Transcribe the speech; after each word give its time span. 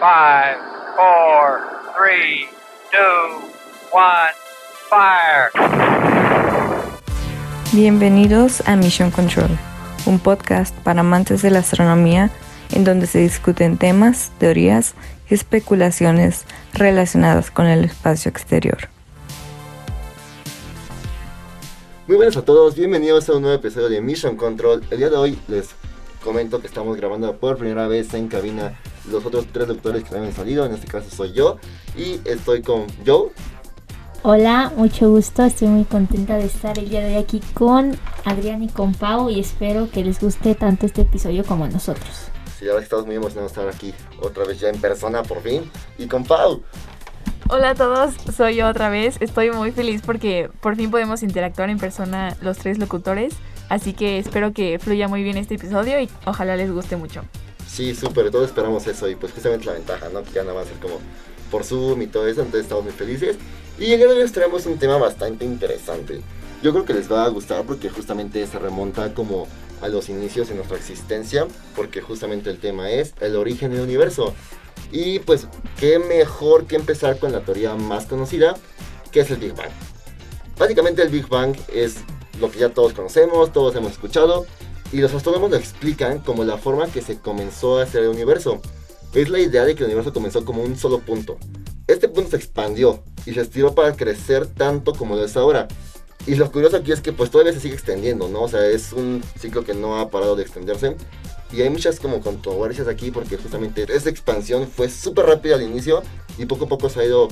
Five, 0.00 0.56
four, 0.96 1.60
three, 1.94 2.48
two, 2.90 3.42
one, 3.92 4.32
fire. 4.88 5.50
Bienvenidos 7.74 8.66
a 8.66 8.76
Mission 8.76 9.10
Control, 9.10 9.50
un 10.06 10.18
podcast 10.18 10.74
para 10.76 11.00
amantes 11.00 11.42
de 11.42 11.50
la 11.50 11.58
astronomía 11.58 12.30
en 12.72 12.84
donde 12.84 13.06
se 13.06 13.18
discuten 13.18 13.76
temas, 13.76 14.32
teorías 14.38 14.94
y 15.28 15.34
especulaciones 15.34 16.46
relacionadas 16.72 17.50
con 17.50 17.66
el 17.66 17.84
espacio 17.84 18.30
exterior. 18.30 18.88
Muy 22.06 22.16
buenas 22.16 22.38
a 22.38 22.42
todos, 22.46 22.74
bienvenidos 22.74 23.28
a 23.28 23.34
un 23.34 23.42
nuevo 23.42 23.58
episodio 23.58 23.90
de 23.90 24.00
Mission 24.00 24.38
Control. 24.38 24.82
El 24.90 24.96
día 24.96 25.10
de 25.10 25.16
hoy 25.16 25.38
les 25.46 25.68
comento 26.24 26.62
que 26.62 26.68
estamos 26.68 26.96
grabando 26.96 27.36
por 27.36 27.58
primera 27.58 27.86
vez 27.86 28.14
en 28.14 28.28
cabina 28.28 28.80
los 29.10 29.24
otros 29.24 29.46
tres 29.52 29.68
doctores 29.68 30.04
que 30.04 30.16
habían 30.16 30.32
salido, 30.32 30.64
en 30.64 30.72
este 30.72 30.86
caso 30.86 31.10
soy 31.10 31.32
yo 31.32 31.58
y 31.96 32.20
estoy 32.24 32.62
con 32.62 32.86
Joe. 33.06 33.30
Hola, 34.22 34.72
mucho 34.76 35.10
gusto, 35.10 35.44
estoy 35.44 35.68
muy 35.68 35.84
contenta 35.84 36.36
de 36.36 36.44
estar 36.44 36.78
el 36.78 36.90
día 36.90 37.00
de 37.00 37.16
hoy 37.16 37.22
aquí 37.22 37.40
con 37.54 37.96
Adrián 38.24 38.62
y 38.62 38.68
con 38.68 38.94
Pau 38.94 39.30
y 39.30 39.40
espero 39.40 39.90
que 39.90 40.04
les 40.04 40.20
guste 40.20 40.54
tanto 40.54 40.84
este 40.84 41.02
episodio 41.02 41.44
como 41.44 41.64
a 41.64 41.68
nosotros. 41.68 42.30
Sí, 42.58 42.68
ahora 42.68 42.82
estamos 42.82 43.06
muy 43.06 43.14
emocionados 43.14 43.54
de 43.54 43.60
estar 43.60 43.74
aquí 43.74 43.94
otra 44.20 44.44
vez 44.44 44.60
ya 44.60 44.68
en 44.68 44.78
persona 44.78 45.22
por 45.22 45.40
fin 45.40 45.62
y 45.96 46.06
con 46.06 46.24
Pau. 46.24 46.62
Hola 47.48 47.70
a 47.70 47.74
todos, 47.74 48.14
soy 48.36 48.56
yo 48.56 48.68
otra 48.68 48.90
vez. 48.90 49.16
Estoy 49.20 49.50
muy 49.50 49.72
feliz 49.72 50.02
porque 50.04 50.50
por 50.60 50.76
fin 50.76 50.90
podemos 50.90 51.22
interactuar 51.22 51.70
en 51.70 51.78
persona 51.78 52.36
los 52.42 52.58
tres 52.58 52.78
locutores. 52.78 53.34
Así 53.70 53.92
que 53.92 54.18
espero 54.18 54.52
que 54.52 54.78
fluya 54.78 55.08
muy 55.08 55.22
bien 55.22 55.36
este 55.36 55.54
episodio 55.54 55.98
y 56.00 56.08
ojalá 56.26 56.56
les 56.56 56.70
guste 56.70 56.96
mucho. 56.96 57.22
Sí, 57.80 57.94
súper, 57.94 58.30
todos 58.30 58.48
esperamos 58.48 58.86
eso 58.86 59.08
y 59.08 59.14
pues 59.14 59.32
justamente 59.32 59.64
la 59.64 59.72
ventaja, 59.72 60.10
¿no? 60.10 60.22
Que 60.22 60.32
ya 60.32 60.44
nada 60.44 60.60
a 60.60 60.66
ser 60.66 60.76
como 60.80 60.98
por 61.50 61.64
Zoom 61.64 62.02
y 62.02 62.08
todo 62.08 62.26
eso, 62.26 62.42
entonces 62.42 62.64
estamos 62.64 62.84
muy 62.84 62.92
felices. 62.92 63.38
Y 63.78 63.94
en 63.94 64.02
el 64.02 64.18
les 64.18 64.32
traemos 64.32 64.66
un 64.66 64.76
tema 64.76 64.98
bastante 64.98 65.46
interesante. 65.46 66.20
Yo 66.62 66.72
creo 66.72 66.84
que 66.84 66.92
les 66.92 67.10
va 67.10 67.24
a 67.24 67.28
gustar 67.28 67.64
porque 67.64 67.88
justamente 67.88 68.46
se 68.46 68.58
remonta 68.58 69.14
como 69.14 69.48
a 69.80 69.88
los 69.88 70.10
inicios 70.10 70.50
de 70.50 70.56
nuestra 70.56 70.76
existencia, 70.76 71.46
porque 71.74 72.02
justamente 72.02 72.50
el 72.50 72.58
tema 72.58 72.90
es 72.90 73.14
el 73.18 73.34
origen 73.34 73.72
del 73.72 73.80
universo. 73.80 74.34
Y 74.92 75.20
pues, 75.20 75.46
qué 75.78 75.98
mejor 75.98 76.66
que 76.66 76.76
empezar 76.76 77.18
con 77.18 77.32
la 77.32 77.40
teoría 77.40 77.76
más 77.76 78.04
conocida, 78.04 78.56
que 79.10 79.20
es 79.20 79.30
el 79.30 79.38
Big 79.38 79.54
Bang. 79.54 79.70
Básicamente 80.58 81.00
el 81.00 81.08
Big 81.08 81.28
Bang 81.28 81.56
es 81.72 81.96
lo 82.38 82.50
que 82.50 82.58
ya 82.58 82.68
todos 82.68 82.92
conocemos, 82.92 83.54
todos 83.54 83.74
hemos 83.74 83.92
escuchado, 83.92 84.44
y 84.92 84.98
los 84.98 85.14
astrónomos 85.14 85.50
lo 85.50 85.56
explican 85.56 86.18
como 86.18 86.44
la 86.44 86.58
forma 86.58 86.86
que 86.88 87.02
se 87.02 87.18
comenzó 87.18 87.78
a 87.78 87.84
hacer 87.84 88.02
el 88.02 88.08
universo. 88.10 88.60
Es 89.14 89.28
la 89.28 89.40
idea 89.40 89.64
de 89.64 89.74
que 89.74 89.80
el 89.82 89.86
universo 89.86 90.12
comenzó 90.12 90.44
como 90.44 90.62
un 90.62 90.76
solo 90.76 91.00
punto. 91.00 91.38
Este 91.86 92.08
punto 92.08 92.30
se 92.30 92.36
expandió 92.36 93.02
y 93.26 93.32
se 93.32 93.40
estiró 93.40 93.74
para 93.74 93.96
crecer 93.96 94.46
tanto 94.46 94.92
como 94.92 95.16
lo 95.16 95.24
es 95.24 95.36
ahora. 95.36 95.68
Y 96.26 96.34
lo 96.34 96.50
curioso 96.52 96.76
aquí 96.76 96.92
es 96.92 97.00
que 97.00 97.12
pues 97.12 97.30
todavía 97.30 97.52
se 97.52 97.60
sigue 97.60 97.74
extendiendo, 97.74 98.28
¿no? 98.28 98.42
O 98.42 98.48
sea, 98.48 98.66
es 98.66 98.92
un 98.92 99.22
ciclo 99.38 99.64
que 99.64 99.74
no 99.74 99.98
ha 99.98 100.10
parado 100.10 100.36
de 100.36 100.42
extenderse. 100.42 100.96
Y 101.52 101.62
hay 101.62 101.70
muchas 101.70 101.98
como 101.98 102.20
controversias 102.20 102.86
aquí 102.86 103.10
porque 103.10 103.36
justamente 103.36 103.86
esa 103.88 104.10
expansión 104.10 104.68
fue 104.68 104.88
súper 104.88 105.26
rápida 105.26 105.56
al 105.56 105.62
inicio 105.62 106.02
y 106.38 106.46
poco 106.46 106.66
a 106.66 106.68
poco 106.68 106.88
se 106.88 107.00
ha 107.00 107.04
ido 107.04 107.28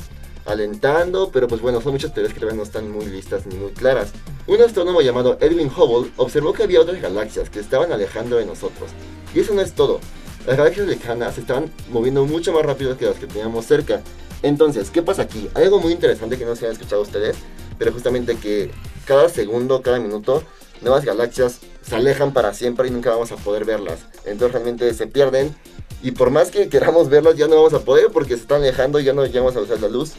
alentando, 0.49 1.31
pero 1.31 1.47
pues 1.47 1.61
bueno, 1.61 1.81
son 1.81 1.93
muchas 1.93 2.13
teorías 2.13 2.33
que 2.33 2.41
todavía 2.41 2.57
no 2.57 2.65
están 2.65 2.91
muy 2.91 3.07
listas 3.07 3.47
ni 3.47 3.55
muy 3.55 3.71
claras. 3.73 4.13
Un 4.47 4.61
astrónomo 4.63 5.01
llamado 5.03 5.37
Edwin 5.41 5.71
Hubble 5.75 6.11
observó 6.17 6.53
que 6.53 6.63
había 6.63 6.81
otras 6.81 7.01
galaxias 7.01 7.51
que 7.51 7.61
estaban 7.61 7.93
alejando 7.93 8.37
de 8.37 8.47
nosotros. 8.47 8.91
Y 9.35 9.41
eso 9.41 9.55
no 9.55 9.61
es 9.61 9.75
todo. 9.75 10.01
Las 10.47 10.57
galaxias 10.57 10.87
lejanas 10.87 11.35
se 11.35 11.43
estaban 11.43 11.71
moviendo 11.91 12.25
mucho 12.25 12.53
más 12.53 12.65
rápido 12.65 12.97
que 12.97 13.05
las 13.05 13.17
que 13.17 13.27
teníamos 13.27 13.67
cerca. 13.67 14.01
Entonces, 14.43 14.91
¿qué 14.91 15.03
pasa 15.03 15.23
aquí? 15.23 15.49
Hay 15.55 15.65
algo 15.65 15.81
muy 15.81 15.93
interesante 15.93 16.39
que 16.39 16.45
no 16.45 16.57
se 16.57 16.67
han 16.67 16.73
escuchado 16.73 17.03
ustedes, 17.03 17.37
pero 17.79 17.93
justamente 17.93 18.37
que 18.37 18.71
cada 19.05 19.29
segundo, 19.29 19.83
cada 19.83 19.99
minuto, 19.99 20.43
nuevas 20.81 21.05
galaxias 21.05 21.61
se 21.83 21.97
alejan 21.97 22.33
para 22.33 22.55
siempre 22.55 22.89
y 22.89 22.91
nunca 22.91 23.11
vamos 23.11 23.33
a 23.33 23.37
poder 23.37 23.65
verlas. 23.65 24.01
Entonces 24.25 24.53
realmente 24.53 24.93
se 24.95 25.07
pierden 25.07 25.55
y 26.03 26.13
por 26.13 26.31
más 26.31 26.51
que 26.51 26.69
queramos 26.69 27.09
verlas 27.09 27.37
ya 27.37 27.49
no 27.49 27.57
vamos 27.57 27.75
a 27.75 27.81
poder 27.81 28.09
porque 28.13 28.37
se 28.37 28.43
están 28.43 28.63
alejando 28.63 29.01
y 29.01 29.05
ya 29.05 29.13
no 29.13 29.25
llegamos 29.27 29.57
a 29.57 29.61
usar 29.61 29.81
la 29.81 29.89
luz. 29.89 30.13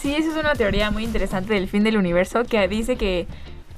Sí, 0.00 0.14
esa 0.14 0.30
es 0.30 0.36
una 0.36 0.52
teoría 0.54 0.90
muy 0.90 1.04
interesante 1.04 1.54
del 1.54 1.68
fin 1.68 1.82
del 1.82 1.96
universo 1.96 2.44
que 2.44 2.68
dice 2.68 2.96
que 2.96 3.26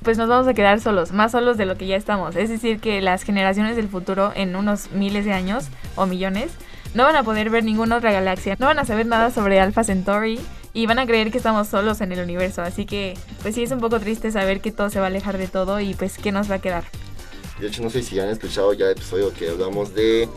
pues 0.03 0.19
nos 0.19 0.29
vamos 0.29 0.47
a 0.47 0.55
quedar 0.55 0.81
solos, 0.81 1.13
más 1.13 1.33
solos 1.33 1.57
de 1.57 1.67
lo 1.67 1.77
que 1.77 1.87
ya 1.87 1.97
estamos. 1.97 2.37
Es 2.37 2.49
decir, 2.49 2.81
que 2.81 3.01
las 3.01 3.23
generaciones 3.23 3.77
del 3.77 3.89
futuro 3.89 4.33
en 4.35 4.57
unos 4.57 4.91
miles 4.91 5.25
de 5.25 5.33
años 5.33 5.69
o 5.97 6.07
millones 6.07 6.51
no 6.95 7.05
van 7.05 7.17
a 7.17 7.23
poder 7.23 7.51
ver 7.51 7.65
ninguna 7.65 7.97
otra 7.97 8.13
galaxia, 8.13 8.57
no 8.59 8.67
van 8.67 8.79
a 8.79 8.85
saber 8.85 9.07
nada 9.07 9.31
sobre 9.31 9.61
Alpha 9.61 9.85
Centauri 9.85 10.41
y 10.73 10.87
van 10.87 10.99
a 10.99 11.07
creer 11.07 11.31
que 11.31 11.39
estamos 11.39 11.69
solos 11.69 12.01
en 12.01 12.13
el 12.13 12.21
universo. 12.21 12.63
Así 12.63 12.85
que 12.85 13.15
pues 13.43 13.55
sí 13.55 13.63
es 13.63 13.71
un 13.71 13.81
poco 13.81 14.01
triste 14.01 14.31
saber 14.33 14.61
que 14.61 14.73
todo 14.73 14.91
se 14.91 14.99
va 14.99 15.07
a 15.07 15.09
alejar 15.09 15.39
de 15.39 15.49
todo 15.49 15.81
y 15.81 15.95
pues 15.95 16.19
qué 16.19 16.33
nos 16.33 16.51
va 16.51 16.57
a 16.57 16.61
quedar. 16.61 16.85
De 17.61 17.69
hecho 17.69 17.83
no 17.83 17.91
sé 17.91 18.03
si 18.03 18.19
han 18.19 18.29
escuchado 18.29 18.73
ya 18.73 18.87
el 18.87 18.93
episodio 18.93 19.33
que 19.33 19.51
hablamos 19.51 19.95
de 19.95 20.29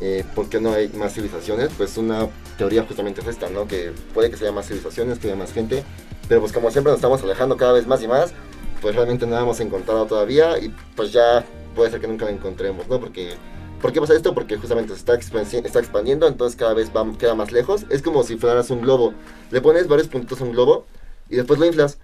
eh, 0.00 0.24
por 0.34 0.48
qué 0.48 0.60
no 0.60 0.72
hay 0.72 0.88
más 0.88 1.14
civilizaciones, 1.14 1.70
pues 1.76 1.96
una 1.96 2.28
teoría 2.56 2.84
justamente 2.84 3.20
es 3.20 3.26
esta, 3.26 3.48
¿no? 3.48 3.66
Que 3.66 3.92
puede 4.14 4.30
que 4.30 4.36
sea 4.36 4.52
más 4.52 4.66
civilizaciones, 4.66 5.18
que 5.18 5.28
haya 5.28 5.36
más 5.36 5.52
gente, 5.52 5.84
pero 6.28 6.40
pues 6.40 6.52
como 6.52 6.70
siempre 6.70 6.90
nos 6.90 6.98
estamos 6.98 7.22
alejando 7.22 7.56
cada 7.56 7.72
vez 7.72 7.86
más 7.86 8.02
y 8.02 8.08
más, 8.08 8.32
pues 8.80 8.94
realmente 8.94 9.26
no 9.26 9.34
la 9.34 9.42
hemos 9.42 9.60
encontrado 9.60 10.06
todavía 10.06 10.58
y 10.58 10.74
pues 10.94 11.12
ya 11.12 11.44
puede 11.74 11.90
ser 11.90 12.00
que 12.00 12.08
nunca 12.08 12.24
la 12.24 12.32
encontremos, 12.32 12.88
¿no? 12.88 13.00
Porque, 13.00 13.34
¿Por 13.80 13.92
qué 13.92 14.00
pasa 14.00 14.14
esto? 14.14 14.34
Porque 14.34 14.56
justamente 14.56 14.92
se 14.92 14.98
está, 14.98 15.14
está 15.14 15.78
expandiendo, 15.78 16.26
entonces 16.26 16.56
cada 16.56 16.74
vez 16.74 16.90
va, 16.94 17.06
queda 17.16 17.36
más 17.36 17.52
lejos. 17.52 17.86
Es 17.90 18.02
como 18.02 18.24
si 18.24 18.36
fueras 18.36 18.70
un 18.70 18.80
globo. 18.80 19.14
Le 19.52 19.60
pones 19.60 19.86
varios 19.86 20.08
puntos 20.08 20.40
a 20.40 20.44
un 20.44 20.50
globo 20.50 20.84
y 21.30 21.36
después 21.36 21.60
lo 21.60 21.66
inflas. 21.66 21.98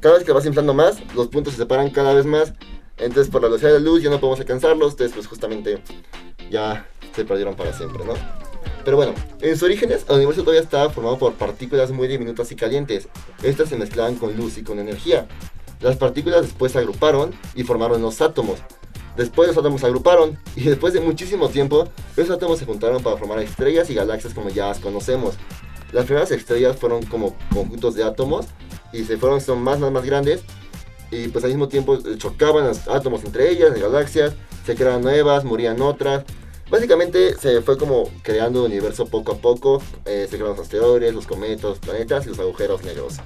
Cada 0.00 0.14
vez 0.14 0.24
que 0.24 0.32
vas 0.32 0.46
inflando 0.46 0.72
más, 0.72 1.02
los 1.14 1.28
puntos 1.28 1.52
se 1.52 1.58
separan 1.58 1.90
cada 1.90 2.14
vez 2.14 2.24
más. 2.24 2.54
Entonces 2.96 3.30
por 3.30 3.42
la 3.42 3.48
velocidad 3.48 3.72
de 3.72 3.80
la 3.80 3.84
luz 3.84 4.02
ya 4.02 4.08
no 4.08 4.20
podemos 4.20 4.40
alcanzarlos. 4.40 4.92
Entonces 4.92 5.14
pues 5.14 5.26
justamente 5.26 5.82
ya 6.52 6.86
se 7.16 7.24
perdieron 7.24 7.56
para 7.56 7.72
siempre, 7.72 8.04
¿no? 8.04 8.14
Pero 8.84 8.96
bueno, 8.96 9.14
en 9.40 9.54
sus 9.54 9.62
orígenes 9.64 10.04
el 10.08 10.16
universo 10.16 10.42
todavía 10.42 10.62
estaba 10.62 10.90
formado 10.90 11.18
por 11.18 11.34
partículas 11.34 11.90
muy 11.90 12.08
diminutas 12.08 12.50
y 12.52 12.56
calientes. 12.56 13.08
Estas 13.42 13.68
se 13.68 13.76
mezclaban 13.76 14.16
con 14.16 14.36
luz 14.36 14.58
y 14.58 14.62
con 14.62 14.78
energía. 14.78 15.26
Las 15.80 15.96
partículas 15.96 16.42
después 16.42 16.72
se 16.72 16.78
agruparon 16.78 17.32
y 17.54 17.64
formaron 17.64 18.02
los 18.02 18.20
átomos. 18.20 18.58
Después 19.16 19.48
los 19.48 19.56
átomos 19.56 19.80
se 19.80 19.86
agruparon 19.86 20.38
y 20.56 20.62
después 20.64 20.92
de 20.94 21.00
muchísimo 21.00 21.48
tiempo, 21.48 21.88
esos 22.16 22.36
átomos 22.36 22.58
se 22.58 22.66
juntaron 22.66 23.02
para 23.02 23.16
formar 23.16 23.38
estrellas 23.40 23.88
y 23.90 23.94
galaxias 23.94 24.34
como 24.34 24.48
ya 24.48 24.68
las 24.68 24.78
conocemos. 24.78 25.34
Las 25.92 26.06
primeras 26.06 26.30
estrellas 26.30 26.76
fueron 26.76 27.04
como 27.04 27.36
conjuntos 27.52 27.94
de 27.94 28.04
átomos 28.04 28.46
y 28.92 29.04
se 29.04 29.16
fueron 29.16 29.40
son 29.40 29.62
más, 29.62 29.78
más, 29.78 29.92
más 29.92 30.04
grandes 30.04 30.42
y 31.10 31.28
pues 31.28 31.44
al 31.44 31.50
mismo 31.50 31.68
tiempo 31.68 31.98
chocaban 32.16 32.66
los 32.66 32.88
átomos 32.88 33.22
entre 33.24 33.50
ellas, 33.50 33.74
de 33.74 33.80
galaxias, 33.80 34.32
se 34.64 34.74
creaban 34.74 35.02
nuevas, 35.02 35.44
morían 35.44 35.80
otras 35.82 36.24
Básicamente 36.72 37.36
se 37.36 37.60
fue 37.60 37.76
como 37.76 38.08
creando 38.22 38.60
el 38.64 38.72
universo 38.72 39.04
poco 39.04 39.32
a 39.32 39.36
poco, 39.36 39.82
eh, 40.06 40.22
se 40.22 40.36
crearon 40.36 40.56
los 40.56 40.60
asteroides, 40.64 41.12
los 41.12 41.26
cometas, 41.26 41.64
los 41.64 41.78
planetas 41.78 42.24
y 42.24 42.30
los 42.30 42.38
agujeros 42.38 42.82
negros. 42.82 43.18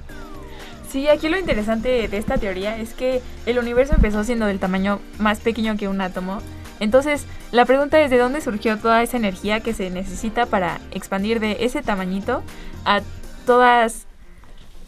Sí, 0.91 1.07
aquí 1.07 1.29
lo 1.29 1.39
interesante 1.39 2.09
de 2.09 2.17
esta 2.17 2.37
teoría 2.37 2.77
es 2.77 2.93
que 2.93 3.21
el 3.45 3.57
universo 3.57 3.93
empezó 3.95 4.25
siendo 4.25 4.47
del 4.47 4.59
tamaño 4.59 4.99
más 5.17 5.39
pequeño 5.39 5.77
que 5.77 5.87
un 5.87 6.01
átomo. 6.01 6.39
Entonces, 6.81 7.23
la 7.53 7.63
pregunta 7.63 8.01
es 8.01 8.11
de 8.11 8.17
dónde 8.17 8.41
surgió 8.41 8.79
toda 8.79 9.01
esa 9.01 9.15
energía 9.15 9.61
que 9.61 9.73
se 9.73 9.89
necesita 9.91 10.45
para 10.45 10.81
expandir 10.91 11.39
de 11.39 11.55
ese 11.61 11.81
tamañito 11.81 12.43
a 12.83 12.99
todas 13.45 14.07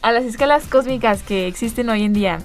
a 0.02 0.12
las 0.12 0.24
escalas 0.24 0.66
cósmicas 0.66 1.22
que 1.22 1.46
existen 1.46 1.88
hoy 1.88 2.02
en 2.02 2.12
día. 2.12 2.40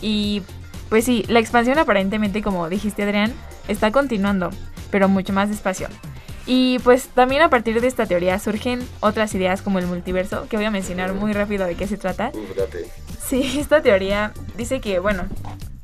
Y 0.00 0.40
pues 0.88 1.04
sí, 1.04 1.26
la 1.28 1.40
expansión 1.40 1.78
aparentemente, 1.78 2.40
como 2.40 2.70
dijiste 2.70 3.02
Adrián, 3.02 3.34
está 3.68 3.92
continuando 3.92 4.48
pero 4.90 5.08
mucho 5.08 5.32
más 5.32 5.48
despacio. 5.48 5.88
Y 6.46 6.78
pues 6.78 7.08
también 7.08 7.42
a 7.42 7.50
partir 7.50 7.78
de 7.80 7.86
esta 7.86 8.06
teoría 8.06 8.38
surgen 8.38 8.80
otras 9.00 9.34
ideas 9.34 9.60
como 9.60 9.78
el 9.78 9.86
multiverso, 9.86 10.48
que 10.48 10.56
voy 10.56 10.64
a 10.64 10.70
mencionar 10.70 11.12
muy 11.12 11.34
rápido 11.34 11.66
de 11.66 11.74
qué 11.74 11.86
se 11.86 11.98
trata. 11.98 12.32
Sí, 13.20 13.58
esta 13.60 13.82
teoría 13.82 14.32
dice 14.56 14.80
que, 14.80 14.98
bueno, 14.98 15.24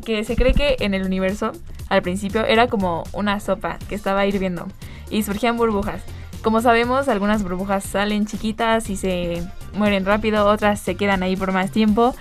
que 0.07 0.25
se 0.25 0.37
cree 0.37 0.55
que 0.55 0.77
en 0.81 0.95
el 0.95 1.05
universo 1.05 1.53
al 1.91 2.01
principio 2.01 2.47
era 2.47 2.69
como 2.69 3.05
una 3.13 3.41
sopa 3.41 3.79
que 3.89 3.95
estaba 3.95 4.25
hirviendo 4.25 4.67
y 5.11 5.23
surgían 5.23 5.59
burbujas. 5.59 6.03
Como 6.43 6.63
sabemos, 6.63 7.09
algunas 7.09 7.43
burbujas 7.43 7.85
salen 7.85 8.27
chiquitas 8.27 8.89
y 8.89 8.97
se 8.97 9.47
mueren 9.75 10.07
rápido, 10.07 10.47
otras 10.47 10.81
se 10.81 10.95
quedan 10.95 11.23
ahí 11.23 11.37
por 11.37 11.53
más 11.53 11.71
tiempo. 11.71 12.15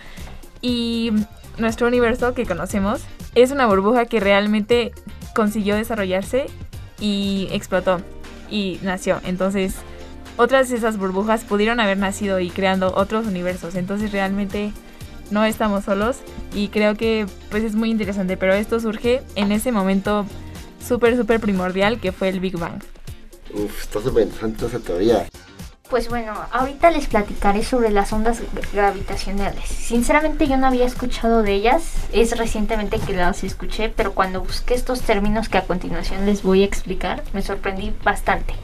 Y 0.62 1.12
nuestro 1.57 1.88
universo 1.88 2.33
que 2.33 2.45
conocemos 2.45 3.01
es 3.35 3.51
una 3.51 3.68
burbuja 3.68 4.06
que 4.06 4.19
realmente 4.19 4.91
consiguió 5.33 5.75
desarrollarse 5.75 6.47
y 7.00 7.48
explotó 7.51 8.01
y 8.50 8.80
nació. 8.84 9.19
Entonces, 9.25 9.75
otras 10.38 10.69
de 10.69 10.78
esas 10.78 10.98
burbujas 10.98 11.44
pudieron 11.44 11.80
haber 11.80 11.98
nacido 11.98 12.40
y 12.40 12.50
creando 12.50 12.94
otros 12.95 13.28
universos. 13.28 13.75
Entonces, 13.75 14.12
realmente 14.12 14.72
no 15.31 15.44
estamos 15.44 15.86
solos 15.86 16.18
y 16.54 16.68
creo 16.68 16.95
que 16.95 17.25
pues 17.50 17.63
es 17.63 17.75
muy 17.75 17.90
interesante, 17.90 18.38
pero 18.38 18.54
esto 18.54 18.80
surge 18.80 19.22
en 19.36 19.51
ese 19.51 19.72
momento 19.72 20.25
súper, 20.86 21.18
súper 21.18 21.40
primordial 21.40 22.00
que 22.00 22.12
fue 22.12 22.30
el 22.30 22.40
Big 22.40 22.57
Bang. 22.57 22.81
Uf, 23.54 23.81
está 23.81 24.01
súper 24.01 24.24
interesante 24.24 24.66
esa 24.66 24.80
teoría. 24.80 25.28
Pues 25.94 26.10
bueno, 26.10 26.34
ahorita 26.51 26.90
les 26.90 27.06
platicaré 27.06 27.63
sobre 27.63 27.92
las 27.92 28.12
ondas 28.12 28.42
gravitacionales. 28.74 29.66
Sinceramente 29.69 30.48
yo 30.48 30.57
no 30.57 30.66
había 30.66 30.88
escuchado 30.88 31.44
de 31.44 31.54
ellas, 31.54 31.84
es 32.12 32.36
recientemente 32.36 32.98
que 32.98 33.13
las 33.13 33.44
escuché, 33.44 33.90
pero 33.90 34.16
cuando 34.16 34.42
busqué 34.42 34.74
estos 34.74 35.01
términos 35.01 35.50
que 35.50 35.60
a 35.60 35.66
continuación 35.66 36.25
les 36.25 36.42
voy 36.42 36.63
a 36.63 36.66
explicar, 36.66 37.22
me 37.31 37.44
sorprendí 37.44 37.94
bastante. 38.04 38.56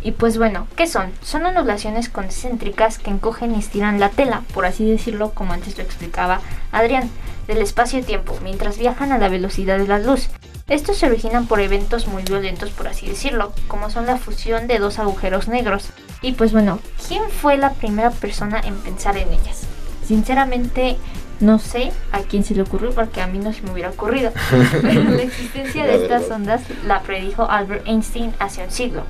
Y 0.00 0.12
pues 0.12 0.38
bueno, 0.38 0.68
¿qué 0.76 0.86
son? 0.86 1.10
Son 1.22 1.44
ondulaciones 1.44 2.08
concéntricas 2.08 2.98
que 2.98 3.10
encogen 3.10 3.56
y 3.56 3.58
estiran 3.58 3.98
la 3.98 4.10
tela, 4.10 4.44
por 4.54 4.64
así 4.64 4.88
decirlo, 4.88 5.32
como 5.32 5.54
antes 5.54 5.76
lo 5.76 5.82
explicaba 5.82 6.40
Adrián, 6.70 7.10
del 7.48 7.62
espacio-tiempo, 7.62 8.38
mientras 8.44 8.78
viajan 8.78 9.10
a 9.10 9.18
la 9.18 9.28
velocidad 9.28 9.78
de 9.78 9.88
la 9.88 9.98
luz. 9.98 10.28
Estos 10.68 10.98
se 10.98 11.06
originan 11.06 11.48
por 11.48 11.58
eventos 11.60 12.06
muy 12.06 12.22
violentos, 12.22 12.70
por 12.70 12.86
así 12.86 13.08
decirlo, 13.08 13.52
como 13.66 13.90
son 13.90 14.06
la 14.06 14.18
fusión 14.18 14.68
de 14.68 14.78
dos 14.78 15.00
agujeros 15.00 15.48
negros. 15.48 15.90
Y 16.22 16.32
pues 16.32 16.52
bueno, 16.52 16.80
¿quién 17.06 17.22
fue 17.30 17.56
la 17.56 17.72
primera 17.74 18.10
persona 18.10 18.60
en 18.60 18.74
pensar 18.76 19.16
en 19.16 19.28
ellas? 19.28 19.66
Sinceramente, 20.04 20.96
no 21.40 21.58
sé 21.58 21.92
a 22.12 22.20
quién 22.20 22.44
se 22.44 22.54
le 22.54 22.62
ocurrió 22.62 22.92
porque 22.92 23.20
a 23.20 23.26
mí 23.26 23.38
no 23.38 23.52
se 23.52 23.62
me 23.62 23.72
hubiera 23.72 23.90
ocurrido. 23.90 24.32
Pero 24.82 25.02
la 25.02 25.22
existencia 25.22 25.84
de 25.84 26.02
estas 26.02 26.30
ondas 26.30 26.62
la 26.86 27.02
predijo 27.02 27.50
Albert 27.50 27.86
Einstein 27.86 28.32
hace 28.38 28.64
un 28.64 28.70
siglo 28.70 29.02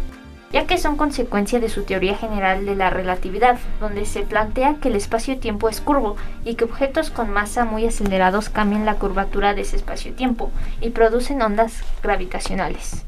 ya 0.52 0.66
que 0.66 0.78
son 0.78 0.96
consecuencia 0.96 1.60
de 1.60 1.68
su 1.68 1.82
teoría 1.82 2.16
general 2.16 2.64
de 2.64 2.76
la 2.76 2.90
relatividad, 2.90 3.58
donde 3.80 4.06
se 4.06 4.22
plantea 4.22 4.76
que 4.76 4.88
el 4.88 4.96
espacio-tiempo 4.96 5.68
es 5.68 5.80
curvo 5.80 6.16
y 6.44 6.54
que 6.54 6.64
objetos 6.64 7.10
con 7.10 7.30
masa 7.30 7.64
muy 7.64 7.84
acelerados 7.84 8.48
cambian 8.48 8.86
la 8.86 8.94
curvatura 8.94 9.54
de 9.54 9.62
ese 9.62 9.76
espacio-tiempo 9.76 10.50
y 10.80 10.90
producen 10.90 11.42
ondas 11.42 11.82
gravitacionales. 12.02 13.04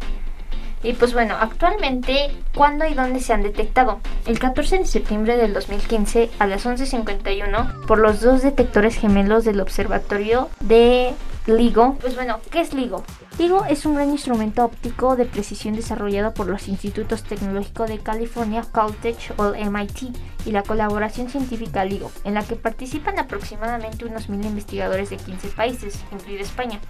Y 0.83 0.93
pues 0.93 1.13
bueno, 1.13 1.37
actualmente, 1.39 2.31
¿cuándo 2.55 2.87
y 2.87 2.95
dónde 2.95 3.21
se 3.21 3.33
han 3.33 3.43
detectado? 3.43 4.01
El 4.27 4.39
14 4.39 4.79
de 4.79 4.87
septiembre 4.87 5.37
del 5.37 5.53
2015 5.53 6.31
a 6.39 6.47
las 6.47 6.67
11.51 6.67 7.87
por 7.87 7.99
los 7.99 8.21
dos 8.21 8.43
detectores 8.43 8.97
gemelos 8.97 9.45
del 9.45 9.61
observatorio 9.61 10.49
de 10.61 11.15
LIGO. 11.49 11.97
Pues 12.01 12.15
bueno, 12.15 12.41
¿qué 12.51 12.61
es 12.61 12.75
LIGO? 12.75 13.03
LIGO 13.39 13.65
es 13.65 13.87
un 13.87 13.95
gran 13.95 14.11
instrumento 14.11 14.65
óptico 14.65 15.17
de 15.17 15.25
precisión 15.25 15.75
desarrollado 15.75 16.35
por 16.35 16.47
los 16.47 16.69
Institutos 16.69 17.23
Tecnológicos 17.23 17.89
de 17.89 17.99
California, 17.99 18.67
Caltech 18.71 19.33
o 19.39 19.55
MIT 19.55 20.15
y 20.45 20.53
la 20.53 20.63
colaboración 20.63 21.31
científica 21.31 21.85
LIGO, 21.85 22.13
en 22.25 22.35
la 22.35 22.45
que 22.45 22.57
participan 22.57 23.19
aproximadamente 23.19 24.05
unos 24.05 24.29
mil 24.29 24.45
investigadores 24.45 25.09
de 25.09 25.17
15 25.17 25.49
países, 25.49 26.05
incluida 26.13 26.43
España, 26.43 26.81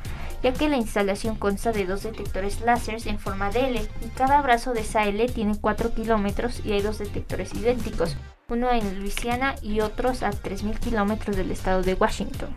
ya 0.43 0.53
que 0.53 0.69
la 0.69 0.77
instalación 0.77 1.37
consta 1.37 1.71
de 1.71 1.87
dos 1.87 2.03
detectores 2.03 2.61
láseres 2.61 3.07
en 3.07 3.19
forma 3.19 3.51
de 3.51 3.69
L 3.69 3.81
y 4.05 4.09
cada 4.09 4.43
brazo 4.43 4.73
de 4.73 4.81
esa 4.81 5.05
L 5.05 5.25
tiene 5.29 5.57
4 5.61 5.95
kilómetros 5.95 6.63
y 6.65 6.73
hay 6.73 6.83
dos 6.83 6.99
detectores 6.99 7.55
idénticos, 7.55 8.17
uno 8.49 8.73
en 8.73 8.99
Luisiana 8.99 9.55
y 9.63 9.81
otros 9.81 10.23
a 10.23 10.31
3.000 10.31 10.79
kilómetros 10.79 11.37
del 11.37 11.51
estado 11.51 11.83
de 11.83 11.95
Washington. 11.95 12.49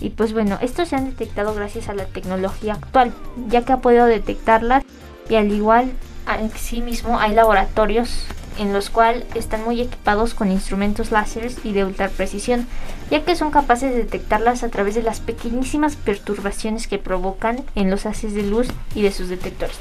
Y 0.00 0.10
pues 0.10 0.32
bueno, 0.32 0.58
estos 0.62 0.88
se 0.88 0.96
han 0.96 1.06
detectado 1.06 1.54
gracias 1.54 1.88
a 1.88 1.94
la 1.94 2.06
tecnología 2.06 2.74
actual, 2.74 3.12
ya 3.48 3.64
que 3.64 3.72
ha 3.72 3.78
podido 3.78 4.06
detectarlas 4.06 4.84
y 5.28 5.34
al 5.34 5.52
igual 5.52 5.92
en 6.26 6.50
sí 6.52 6.80
mismo 6.80 7.18
hay 7.18 7.34
laboratorios 7.34 8.24
en 8.58 8.72
los 8.72 8.90
cuales 8.90 9.24
están 9.34 9.64
muy 9.64 9.80
equipados 9.80 10.34
con 10.34 10.50
instrumentos 10.50 11.12
láseres 11.12 11.58
y 11.64 11.72
de 11.72 11.84
ultra 11.84 12.08
precisión, 12.08 12.66
ya 13.10 13.24
que 13.24 13.36
son 13.36 13.50
capaces 13.50 13.92
de 13.92 14.04
detectarlas 14.04 14.62
a 14.62 14.68
través 14.68 14.94
de 14.94 15.02
las 15.02 15.20
pequeñísimas 15.20 15.96
perturbaciones 15.96 16.86
que 16.86 16.98
provocan 16.98 17.64
en 17.74 17.90
los 17.90 18.06
haces 18.06 18.34
de 18.34 18.42
luz 18.42 18.68
y 18.94 19.02
de 19.02 19.12
sus 19.12 19.28
detectores. 19.28 19.78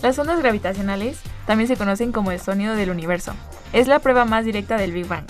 Las 0.00 0.18
ondas 0.18 0.38
gravitacionales 0.40 1.18
también 1.46 1.68
se 1.68 1.76
conocen 1.76 2.12
como 2.12 2.32
el 2.32 2.40
sonido 2.40 2.74
del 2.74 2.90
universo. 2.90 3.34
Es 3.72 3.88
la 3.88 3.98
prueba 3.98 4.24
más 4.24 4.44
directa 4.44 4.76
del 4.76 4.92
Big 4.92 5.06
Bang. 5.06 5.24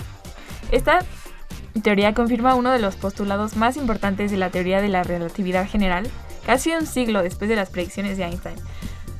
Esta 0.71 0.99
teoría 1.81 2.13
confirma 2.13 2.55
uno 2.55 2.71
de 2.71 2.79
los 2.79 2.95
postulados 2.95 3.55
más 3.55 3.77
importantes 3.77 4.31
de 4.31 4.37
la 4.37 4.49
teoría 4.49 4.81
de 4.81 4.89
la 4.89 5.03
relatividad 5.03 5.67
general, 5.67 6.09
casi 6.45 6.71
un 6.71 6.85
siglo 6.85 7.23
después 7.23 7.49
de 7.49 7.55
las 7.55 7.69
predicciones 7.69 8.17
de 8.17 8.25
Einstein. 8.25 8.55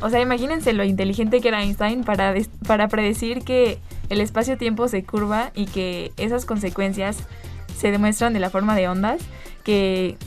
O 0.01 0.09
sea, 0.09 0.19
imagínense 0.19 0.73
lo 0.73 0.83
inteligente 0.83 1.39
que 1.39 1.47
era 1.47 1.63
Einstein 1.63 2.03
para, 2.03 2.33
para 2.67 2.89
predecir 2.89 3.43
que 3.43 3.79
el 4.09 4.21
espacio-tiempo 4.21 4.87
se 4.87 5.03
curva 5.03 5.51
y 5.55 5.65
que 5.65 6.11
esas 6.17 6.45
consecuencias 6.45 7.17
se 7.77 7.91
demuestran 7.91 8.33
de 8.33 8.39
la 8.39 8.49
forma 8.49 8.75
de 8.75 8.87
ondas 8.87 9.21
que 9.63 10.17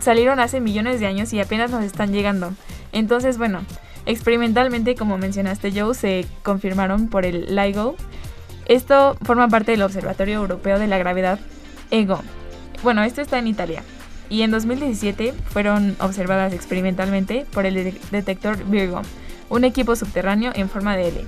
salieron 0.00 0.40
hace 0.40 0.60
millones 0.60 1.00
de 1.00 1.06
años 1.06 1.32
y 1.32 1.40
apenas 1.40 1.70
nos 1.70 1.84
están 1.84 2.12
llegando. 2.12 2.52
Entonces, 2.92 3.38
bueno, 3.38 3.60
experimentalmente, 4.06 4.94
como 4.94 5.18
mencionaste 5.18 5.72
Joe, 5.72 5.94
se 5.94 6.26
confirmaron 6.42 7.08
por 7.08 7.24
el 7.24 7.54
LIGO 7.54 7.96
esto 8.68 9.16
forma 9.22 9.48
parte 9.48 9.72
del 9.72 9.82
Observatorio 9.82 10.36
Europeo 10.36 10.78
de 10.78 10.86
la 10.86 10.98
Gravedad 10.98 11.38
EGO. 11.90 12.20
Bueno, 12.82 13.02
esto 13.02 13.20
está 13.20 13.38
en 13.38 13.46
Italia. 13.48 13.82
Y 14.30 14.42
en 14.42 14.50
2017 14.50 15.32
fueron 15.32 15.96
observadas 16.00 16.52
experimentalmente 16.52 17.46
por 17.50 17.64
el 17.66 17.98
detector 18.10 18.62
Virgo, 18.64 19.02
un 19.48 19.64
equipo 19.64 19.96
subterráneo 19.96 20.52
en 20.54 20.68
forma 20.68 20.96
de 20.96 21.08
L. 21.08 21.26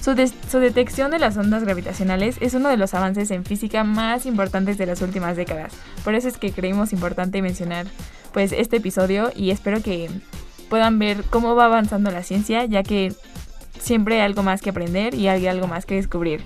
Su, 0.00 0.14
detección 0.60 1.10
de 1.10 1.18
las 1.18 1.36
ondas 1.38 1.64
gravitacionales 1.64 2.36
es 2.40 2.52
uno 2.52 2.68
de 2.68 2.76
los 2.76 2.92
avances 2.92 3.30
en 3.30 3.42
física 3.42 3.84
más 3.84 4.26
importantes 4.26 4.76
de 4.76 4.84
las 4.84 5.00
últimas 5.00 5.34
décadas. 5.34 5.72
Por 6.04 6.14
eso 6.14 6.28
es 6.28 6.36
que 6.36 6.52
creímos 6.52 6.92
importante 6.92 7.40
mencionar 7.40 7.86
pues 8.34 8.52
este 8.52 8.76
episodio 8.76 9.32
y 9.34 9.50
espero 9.50 9.80
que 9.80 10.10
puedan 10.68 10.98
ver 10.98 11.24
cómo 11.30 11.54
va 11.54 11.64
avanzando 11.64 12.10
la 12.10 12.22
ciencia, 12.22 12.66
ya 12.66 12.82
que 12.82 13.14
siempre 13.78 14.16
hay 14.16 14.20
algo 14.22 14.42
más 14.42 14.60
que 14.62 14.70
aprender 14.70 15.14
y 15.14 15.28
hay 15.28 15.46
algo 15.46 15.66
más 15.66 15.86
que 15.86 15.94
descubrir. 15.94 16.42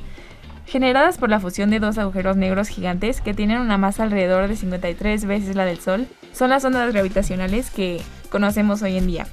Generadas 0.66 1.16
por 1.16 1.30
la 1.30 1.40
fusión 1.40 1.70
de 1.70 1.80
dos 1.80 1.96
agujeros 1.96 2.36
negros 2.36 2.68
gigantes 2.68 3.22
que 3.22 3.32
tienen 3.32 3.58
una 3.58 3.78
masa 3.78 4.02
alrededor 4.02 4.48
de 4.48 4.56
53 4.56 5.24
veces 5.24 5.56
la 5.56 5.64
del 5.64 5.80
Sol, 5.80 6.06
son 6.32 6.50
las 6.50 6.64
ondas 6.64 6.92
gravitacionales 6.92 7.70
que 7.70 8.00
conocemos 8.30 8.82
hoy 8.82 8.98
en 8.98 9.06
día, 9.06 9.26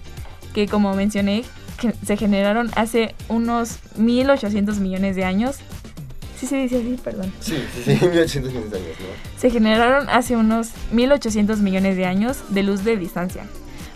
que 0.53 0.67
como 0.67 0.93
mencioné, 0.93 1.43
se 2.05 2.15
generaron 2.15 2.71
hace 2.75 3.13
unos 3.27 3.79
1800 3.97 4.79
millones 4.79 5.17
de 5.17 5.25
años. 5.25 5.57
Sí 6.37 6.47
se 6.47 6.55
dice 6.55 6.77
así, 6.77 6.97
perdón. 7.03 7.31
Sí, 7.41 7.57
sí, 7.73 7.97
sí, 7.97 8.05
1800 8.05 8.53
millones 8.53 8.71
de 8.71 8.77
años, 8.77 8.95
¿no? 8.99 9.39
Se 9.39 9.49
generaron 9.49 10.09
hace 10.09 10.37
unos 10.37 10.71
1800 10.91 11.59
millones 11.59 11.97
de 11.97 12.05
años 12.05 12.43
de 12.49 12.63
luz 12.63 12.85
de 12.85 12.95
distancia. 12.95 13.43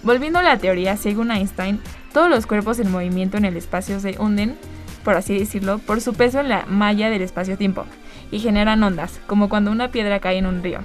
Volviendo 0.03 0.39
a 0.39 0.43
la 0.43 0.57
teoría, 0.57 0.97
según 0.97 1.31
Einstein, 1.31 1.79
todos 2.13 2.29
los 2.29 2.45
cuerpos 2.45 2.79
en 2.79 2.91
movimiento 2.91 3.37
en 3.37 3.45
el 3.45 3.57
espacio 3.57 3.99
se 3.99 4.17
hunden, 4.19 4.57
por 5.03 5.15
así 5.15 5.37
decirlo, 5.37 5.79
por 5.79 6.01
su 6.01 6.13
peso 6.13 6.39
en 6.39 6.49
la 6.49 6.65
malla 6.67 7.09
del 7.09 7.21
espacio-tiempo 7.21 7.85
y 8.31 8.39
generan 8.39 8.83
ondas, 8.83 9.19
como 9.27 9.49
cuando 9.49 9.71
una 9.71 9.91
piedra 9.91 10.19
cae 10.19 10.37
en 10.37 10.45
un 10.45 10.61
río. 10.63 10.79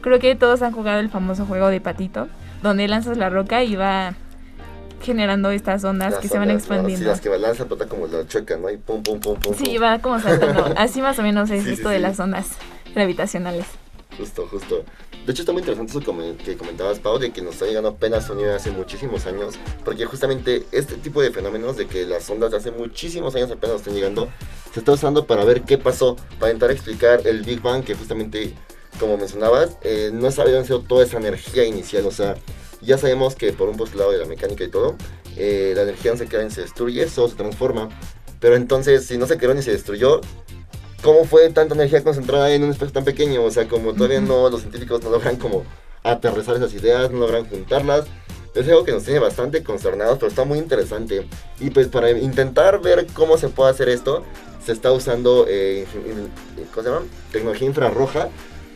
Creo 0.00 0.18
que 0.18 0.34
todos 0.36 0.62
han 0.62 0.72
jugado 0.72 1.00
el 1.00 1.10
famoso 1.10 1.46
juego 1.46 1.68
de 1.68 1.80
patito, 1.80 2.28
donde 2.62 2.88
lanzas 2.88 3.16
la 3.16 3.30
roca 3.30 3.62
y 3.62 3.76
va 3.76 4.14
generando 5.02 5.50
estas 5.50 5.84
ondas 5.84 6.16
que 6.18 6.28
se 6.28 6.38
van 6.38 6.50
expandiendo. 6.50 7.04
Sí, 7.04 7.04
las 7.04 7.20
que 7.20 7.36
lanzan, 7.38 7.68
como 7.88 8.06
la 8.06 8.26
chocan, 8.26 8.62
¿no? 8.62 8.70
Y 8.70 8.76
pum, 8.76 9.02
pum, 9.02 9.20
pum, 9.20 9.38
pum. 9.38 9.54
Sí, 9.54 9.78
va 9.78 10.00
como 10.00 10.18
saltando. 10.20 10.72
Así 10.76 11.00
más 11.00 11.18
o 11.18 11.22
menos 11.22 11.50
es 11.50 11.66
esto 11.66 11.88
de 11.88 11.98
las 11.98 12.18
ondas 12.18 12.48
gravitacionales. 12.94 13.66
Justo, 14.16 14.46
justo. 14.50 14.84
De 15.28 15.32
hecho, 15.32 15.42
está 15.42 15.52
muy 15.52 15.60
interesante 15.60 15.92
eso 15.92 16.38
que 16.42 16.56
comentabas, 16.56 17.00
Pau, 17.00 17.18
de 17.18 17.30
que 17.32 17.42
nos 17.42 17.52
está 17.52 17.66
llegando 17.66 17.90
apenas 17.90 18.26
sonido 18.26 18.54
hace 18.54 18.70
muchísimos 18.70 19.26
años, 19.26 19.56
porque 19.84 20.06
justamente 20.06 20.64
este 20.72 20.94
tipo 20.94 21.20
de 21.20 21.30
fenómenos 21.30 21.76
de 21.76 21.86
que 21.86 22.06
las 22.06 22.30
ondas 22.30 22.54
hace 22.54 22.70
muchísimos 22.70 23.34
años 23.34 23.50
apenas 23.50 23.76
están 23.76 23.92
llegando, 23.92 24.30
se 24.72 24.80
está 24.80 24.92
usando 24.92 25.26
para 25.26 25.44
ver 25.44 25.64
qué 25.64 25.76
pasó, 25.76 26.16
para 26.38 26.50
intentar 26.50 26.70
explicar 26.70 27.26
el 27.26 27.42
Big 27.42 27.60
Bang, 27.60 27.84
que 27.84 27.94
justamente, 27.94 28.54
como 28.98 29.18
mencionabas, 29.18 29.76
eh, 29.82 30.08
no 30.14 30.30
se 30.30 30.40
había 30.40 30.64
sido 30.64 30.80
toda 30.80 31.04
esa 31.04 31.18
energía 31.18 31.66
inicial, 31.66 32.06
o 32.06 32.10
sea, 32.10 32.36
ya 32.80 32.96
sabemos 32.96 33.34
que 33.34 33.52
por 33.52 33.68
un 33.68 33.76
postulado 33.76 34.12
de 34.12 34.16
la 34.16 34.24
mecánica 34.24 34.64
y 34.64 34.68
todo, 34.68 34.96
eh, 35.36 35.74
la 35.76 35.82
energía 35.82 36.12
no 36.12 36.16
se 36.16 36.26
queda 36.26 36.42
ni 36.42 36.50
se 36.50 36.62
destruye, 36.62 37.06
solo 37.06 37.28
se 37.28 37.36
transforma, 37.36 37.90
pero 38.40 38.56
entonces, 38.56 39.04
si 39.04 39.18
no 39.18 39.26
se 39.26 39.36
quedó 39.36 39.52
ni 39.52 39.60
se 39.60 39.72
destruyó, 39.72 40.22
cómo 41.02 41.24
fue 41.24 41.48
tanta 41.50 41.74
energía 41.74 42.02
concentrada 42.02 42.52
en 42.52 42.64
un 42.64 42.70
espacio 42.70 42.92
tan 42.92 43.04
pequeño. 43.04 43.44
O 43.44 43.50
sea, 43.50 43.68
como 43.68 43.92
todavía 43.94 44.20
no, 44.20 44.48
los 44.50 44.60
científicos 44.60 45.02
no 45.02 45.10
logran 45.10 45.36
como 45.36 45.64
aterrizar 46.02 46.56
esas 46.56 46.72
ideas, 46.74 47.10
no 47.10 47.20
logran 47.20 47.46
juntarlas. 47.46 48.06
Es 48.54 48.66
algo 48.68 48.84
que 48.84 48.92
nos 48.92 49.04
tiene 49.04 49.20
bastante 49.20 49.62
consternados, 49.62 50.18
pero 50.18 50.28
está 50.28 50.44
muy 50.44 50.58
interesante. 50.58 51.26
Y 51.60 51.70
pues 51.70 51.88
para 51.88 52.10
intentar 52.10 52.80
ver 52.80 53.06
cómo 53.14 53.38
se 53.38 53.48
puede 53.48 53.70
hacer 53.70 53.88
esto, 53.88 54.24
se 54.64 54.72
está 54.72 54.90
usando, 54.90 55.46
eh, 55.48 55.86
¿cómo 56.74 56.82
se 56.82 56.90
llama? 56.90 57.06
Tecnología 57.30 57.68
infrarroja, 57.68 58.28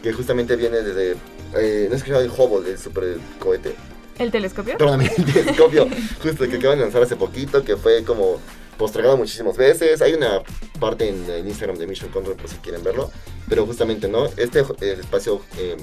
que 0.03 0.13
justamente 0.13 0.57
viene 0.57 0.83
desde, 0.83 1.17
eh, 1.55 1.87
no 1.91 1.97
es 1.97 2.03
que 2.03 2.13
el 2.13 2.31
Hubble, 2.31 2.71
el 2.71 2.79
super 2.79 3.17
cohete. 3.39 3.75
¿El 4.19 4.31
telescopio? 4.31 4.77
Perdóname, 4.79 5.11
el 5.19 5.25
telescopio, 5.25 5.89
justo 6.23 6.49
que 6.49 6.57
acaban 6.57 6.79
de 6.79 6.85
lanzar 6.85 7.03
hace 7.03 7.17
poquito, 7.17 7.65
que 7.65 7.77
fue 7.77 8.05
como 8.05 8.39
postergado 8.77 9.17
muchísimas 9.17 9.57
veces. 9.57 10.03
Hay 10.03 10.15
una 10.15 10.43
parte 10.81 11.09
en 11.09 11.29
el 11.31 11.47
Instagram 11.47 11.77
de 11.77 11.87
Mission 11.87 12.11
Control 12.11 12.37
por 12.37 12.49
si 12.49 12.57
quieren 12.57 12.83
verlo. 12.83 13.11
Pero 13.49 13.67
justamente, 13.67 14.09
¿no? 14.09 14.27
Este 14.37 14.61
eh, 14.61 14.97
espacio, 15.01 15.41
eh, 15.59 15.77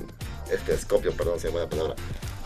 este 0.51 0.73
escopio, 0.73 1.11
perdón, 1.13 1.39
se 1.39 1.47
llama 1.47 1.61
la 1.61 1.69
palabra, 1.69 1.95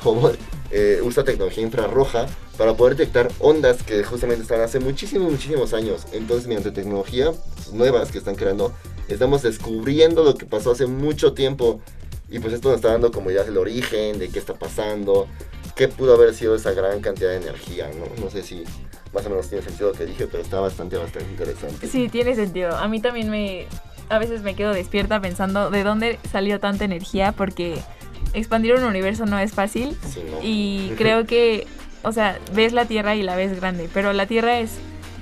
eh, 0.72 1.00
usa 1.04 1.24
tecnología 1.24 1.64
infrarroja 1.64 2.26
para 2.58 2.76
poder 2.76 2.96
detectar 2.96 3.32
ondas 3.40 3.84
que 3.84 4.04
justamente 4.04 4.44
están 4.44 4.62
hace 4.62 4.80
muchísimos, 4.80 5.32
muchísimos 5.32 5.74
años. 5.74 6.06
Entonces, 6.12 6.48
mediante 6.48 6.72
tecnología 6.72 7.32
nuevas 7.72 8.12
que 8.12 8.18
están 8.18 8.36
creando, 8.36 8.74
estamos 9.08 9.42
descubriendo 9.42 10.24
lo 10.24 10.36
que 10.36 10.46
pasó 10.46 10.72
hace 10.72 10.86
mucho 10.86 11.34
tiempo. 11.34 11.82
Y 12.30 12.40
pues 12.40 12.54
esto 12.54 12.70
nos 12.70 12.78
está 12.78 12.90
dando 12.90 13.12
como 13.12 13.30
ya 13.30 13.42
el 13.42 13.58
origen 13.58 14.18
de 14.18 14.30
qué 14.30 14.40
está 14.40 14.56
pasando, 14.56 15.28
qué 15.76 15.88
pudo 15.88 16.16
haber 16.16 16.34
sido 16.34 16.56
esa 16.56 16.72
gran 16.72 17.00
cantidad 17.02 17.30
de 17.30 17.38
energía, 17.38 17.90
¿no? 17.98 18.24
No 18.24 18.30
sé 18.30 18.44
si 18.44 18.64
más 19.14 19.26
o 19.26 19.30
menos 19.30 19.48
tiene 19.50 19.64
sentido 19.64 19.90
lo 19.90 19.96
que 19.96 20.06
dije, 20.06 20.28
pero 20.28 20.42
está 20.44 20.60
bastante, 20.60 20.98
bastante 20.98 21.30
interesante. 21.30 21.88
Sí, 21.88 22.10
tiene 22.10 22.36
sentido. 22.36 22.76
A 22.76 22.88
mí 22.88 23.00
también 23.02 23.30
me... 23.30 23.68
A 24.10 24.20
veces 24.20 24.42
me 24.42 24.56
quedo 24.56 24.74
despierta 24.74 25.22
pensando 25.22 25.70
de 25.72 25.84
dónde 25.84 26.20
salió 26.32 26.60
tanta 26.60 26.84
energía 26.86 27.32
porque 27.32 27.80
expandir 28.34 28.74
un 28.76 28.84
universo 28.84 29.26
no 29.26 29.40
es 29.40 29.54
fácil 29.54 29.96
Sí, 30.12 30.22
¿no? 30.30 30.40
y 30.42 30.94
creo 30.98 31.26
que, 31.26 31.68
o 32.04 32.12
sea, 32.12 32.38
ves 32.54 32.74
la 32.74 32.86
Tierra 32.86 33.16
y 33.16 33.24
la 33.24 33.36
ves 33.36 33.56
grande, 33.60 33.90
pero 33.94 34.12
la 34.14 34.26
Tierra 34.26 34.60
es 34.60 34.72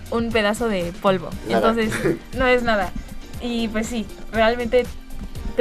un 0.09 0.31
pedazo 0.31 0.67
de 0.67 0.91
polvo, 1.01 1.29
Nada. 1.47 1.69
entonces 1.69 2.17
no 2.37 2.47
es 2.47 2.63
nada. 2.63 2.91
Y 3.41 3.67
pues 3.69 3.87
sí, 3.87 4.05
realmente 4.31 4.85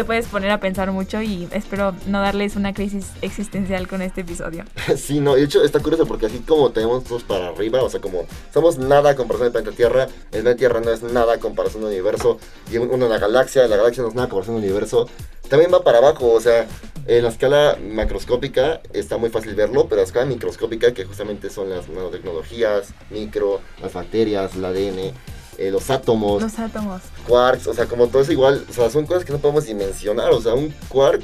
te 0.01 0.05
puedes 0.07 0.29
poner 0.29 0.51
a 0.51 0.61
pensar 0.61 0.91
mucho 0.93 1.21
y 1.21 1.47
espero 1.53 1.95
no 2.07 2.23
darles 2.23 2.57
una 2.57 2.73
crisis 2.73 3.09
existencial 3.21 3.87
con 3.87 4.01
este 4.01 4.23
episodio. 4.23 4.65
Sí, 4.97 5.21
no, 5.21 5.35
de 5.35 5.45
hecho 5.45 5.63
está 5.63 5.81
curioso 5.81 6.07
porque 6.07 6.25
así 6.25 6.39
como 6.39 6.71
tenemos 6.71 7.05
todos 7.05 7.23
para 7.23 7.49
arriba, 7.49 7.83
o 7.83 7.91
sea, 7.91 8.01
como 8.01 8.25
somos 8.55 8.79
nada 8.79 9.15
comparación 9.15 9.53
del 9.53 9.63
planeta 9.63 9.77
Tierra, 9.77 10.05
el 10.05 10.43
planeta 10.43 10.57
Tierra 10.57 10.81
no 10.81 10.91
es 10.91 11.03
nada 11.03 11.39
comparación 11.39 11.83
del 11.83 11.93
universo, 11.93 12.39
y 12.73 12.79
uno 12.79 13.09
la 13.09 13.19
galaxia, 13.19 13.69
la 13.69 13.77
galaxia 13.77 14.03
no 14.03 14.09
es 14.09 14.15
nada 14.15 14.29
comparación 14.29 14.57
del 14.57 14.71
universo, 14.71 15.07
también 15.51 15.71
va 15.71 15.85
para 15.85 15.99
abajo, 15.99 16.33
o 16.33 16.41
sea, 16.41 16.67
en 17.07 17.23
la 17.23 17.29
escala 17.29 17.77
macroscópica 17.79 18.81
está 18.95 19.19
muy 19.19 19.29
fácil 19.29 19.55
verlo, 19.55 19.87
pero 19.87 20.01
la 20.01 20.07
escala 20.07 20.25
microscópica, 20.25 20.95
que 20.95 21.05
justamente 21.05 21.51
son 21.51 21.69
las 21.69 21.91
nanotecnologías, 21.91 22.95
micro, 23.11 23.61
las 23.83 23.93
bacterias, 23.93 24.55
el 24.55 24.65
ADN, 24.65 25.13
eh, 25.61 25.71
los 25.71 25.91
átomos, 25.91 26.43
Los 26.43 26.59
átomos. 26.59 27.03
quarks, 27.29 27.67
o 27.67 27.75
sea, 27.75 27.87
como 27.87 28.09
todo 28.09 28.23
es 28.23 28.31
igual, 28.31 28.65
o 28.69 28.73
sea, 28.73 28.91
son 28.91 29.07
cosas 29.07 29.25
que 29.25 29.33
no 29.33 29.39
podemos 29.39 29.67
dimensionar, 29.67 30.31
o 30.33 30.41
sea, 30.41 30.55
un 30.55 30.75
quark, 30.89 31.23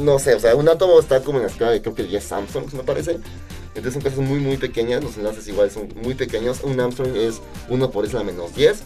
no 0.00 0.18
sé, 0.18 0.34
o 0.34 0.40
sea, 0.40 0.54
un 0.54 0.68
átomo 0.68 1.00
está 1.00 1.20
como 1.22 1.38
en 1.38 1.44
la 1.46 1.50
escala 1.50 1.70
de 1.72 1.80
creo 1.82 1.94
que 1.94 2.04
10 2.04 2.22
Samsung, 2.22 2.72
me 2.74 2.82
parece. 2.82 3.18
Entonces 3.68 3.94
son 3.94 4.02
cosas 4.02 4.18
muy, 4.18 4.38
muy 4.38 4.56
pequeñas, 4.56 5.02
los 5.02 5.16
enlaces 5.16 5.48
igual 5.48 5.70
son 5.70 5.88
muy 6.02 6.14
pequeños, 6.14 6.60
un 6.62 6.78
Armstrong 6.78 7.16
es 7.16 7.40
1 7.70 7.90
por 7.90 8.04
isla 8.04 8.22
menos 8.22 8.54
10, 8.54 8.82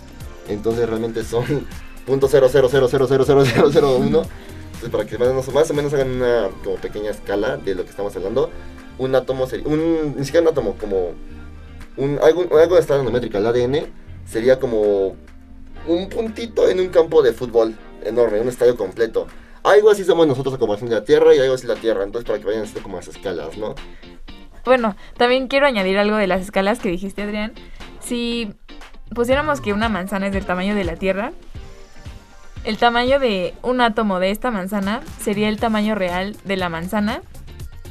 entonces 0.48 0.88
realmente 0.88 1.24
son 1.24 1.44
.000000001, 2.08 4.26
entonces 4.78 4.90
para 4.90 5.04
que 5.04 5.18
más 5.18 5.28
o 5.28 5.30
menos- 5.32 5.52
más 5.54 5.70
o 5.70 5.74
menos 5.74 5.92
hagan 5.92 6.08
una 6.10 6.48
como 6.64 6.76
pequeña 6.76 7.10
escala 7.10 7.56
de 7.58 7.74
lo 7.74 7.84
que 7.84 7.90
estamos 7.90 8.14
hablando, 8.16 8.50
un 8.98 9.14
átomo 9.14 9.46
sería, 9.46 9.66
un, 9.68 10.14
ni 10.16 10.24
siquiera 10.24 10.44
un 10.46 10.52
átomo, 10.52 10.74
como 10.78 11.10
un, 11.96 12.18
algo, 12.22 12.42
algo 12.58 12.74
de 12.76 12.80
escala 12.80 12.98
nanométrica, 13.00 13.38
el 13.38 13.46
ADN, 13.46 13.86
sería 14.28 14.58
como 14.58 15.16
un 15.86 16.08
puntito 16.08 16.68
en 16.68 16.80
un 16.80 16.88
campo 16.88 17.22
de 17.22 17.32
fútbol 17.32 17.74
enorme, 18.04 18.40
un 18.40 18.48
estadio 18.48 18.76
completo. 18.76 19.26
Algo 19.64 19.90
así 19.90 20.04
somos 20.04 20.26
nosotros 20.26 20.54
a 20.54 20.58
comparación 20.58 20.90
de 20.90 20.96
la 20.96 21.04
Tierra 21.04 21.34
y 21.34 21.38
algo 21.38 21.54
así 21.54 21.66
la 21.66 21.74
Tierra, 21.74 22.04
entonces 22.04 22.26
para 22.26 22.38
que 22.38 22.46
vayan 22.46 22.62
haciendo 22.62 22.82
como 22.82 22.96
las 22.96 23.08
escalas, 23.08 23.56
¿no? 23.56 23.74
Bueno, 24.64 24.96
también 25.16 25.48
quiero 25.48 25.66
añadir 25.66 25.98
algo 25.98 26.16
de 26.16 26.26
las 26.26 26.42
escalas 26.42 26.78
que 26.78 26.90
dijiste, 26.90 27.22
Adrián. 27.22 27.52
Si 28.00 28.52
pusiéramos 29.14 29.60
que 29.60 29.72
una 29.72 29.88
manzana 29.88 30.26
es 30.26 30.32
del 30.32 30.44
tamaño 30.44 30.74
de 30.74 30.84
la 30.84 30.96
Tierra, 30.96 31.32
el 32.64 32.76
tamaño 32.76 33.18
de 33.18 33.54
un 33.62 33.80
átomo 33.80 34.20
de 34.20 34.30
esta 34.30 34.50
manzana 34.50 35.00
sería 35.20 35.48
el 35.48 35.58
tamaño 35.58 35.94
real 35.94 36.36
de 36.44 36.56
la 36.56 36.68
manzana 36.68 37.22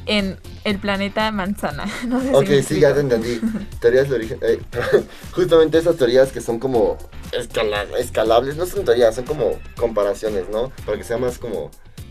en 0.08 0.38
el 0.64 0.80
planeta 0.80 1.32
manzana. 1.32 1.86
No 2.08 2.22
sé 2.22 2.34
Ok, 2.34 2.66
sí, 2.68 2.80
ya 2.80 2.94
te 2.94 3.02
entendí. 3.02 3.40
Teorías 3.82 4.10
de 4.10 4.16
origen. 4.16 4.40
eh, 4.42 4.60
justamente 5.32 5.78
esas 5.78 5.96
teorías 5.98 6.32
que 6.32 6.42
son 6.42 6.60
como 6.60 6.98
escala- 7.32 7.86
escalables, 8.00 8.56
no 8.58 8.66
son 8.66 8.86
teorías, 8.86 9.16
son 9.16 9.26
como 9.26 9.52
comparaciones, 9.78 10.50
¿no? 10.50 10.72
Para 10.86 10.98
que 10.98 11.04
sea 11.04 11.18
más 11.18 11.38
como 11.38 11.70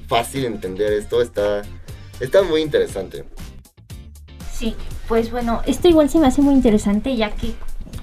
fácil 0.09 0.45
entender 0.45 0.93
esto, 0.93 1.21
está, 1.23 1.63
está 2.21 2.43
muy 2.43 2.61
interesante. 2.63 3.25
Sí, 4.53 4.75
pues 5.09 5.31
bueno, 5.31 5.63
esto 5.67 5.89
igual 5.89 6.09
se 6.09 6.19
me 6.19 6.27
hace 6.29 6.41
muy 6.43 6.55
interesante 6.55 7.15
ya 7.17 7.31
que 7.35 7.55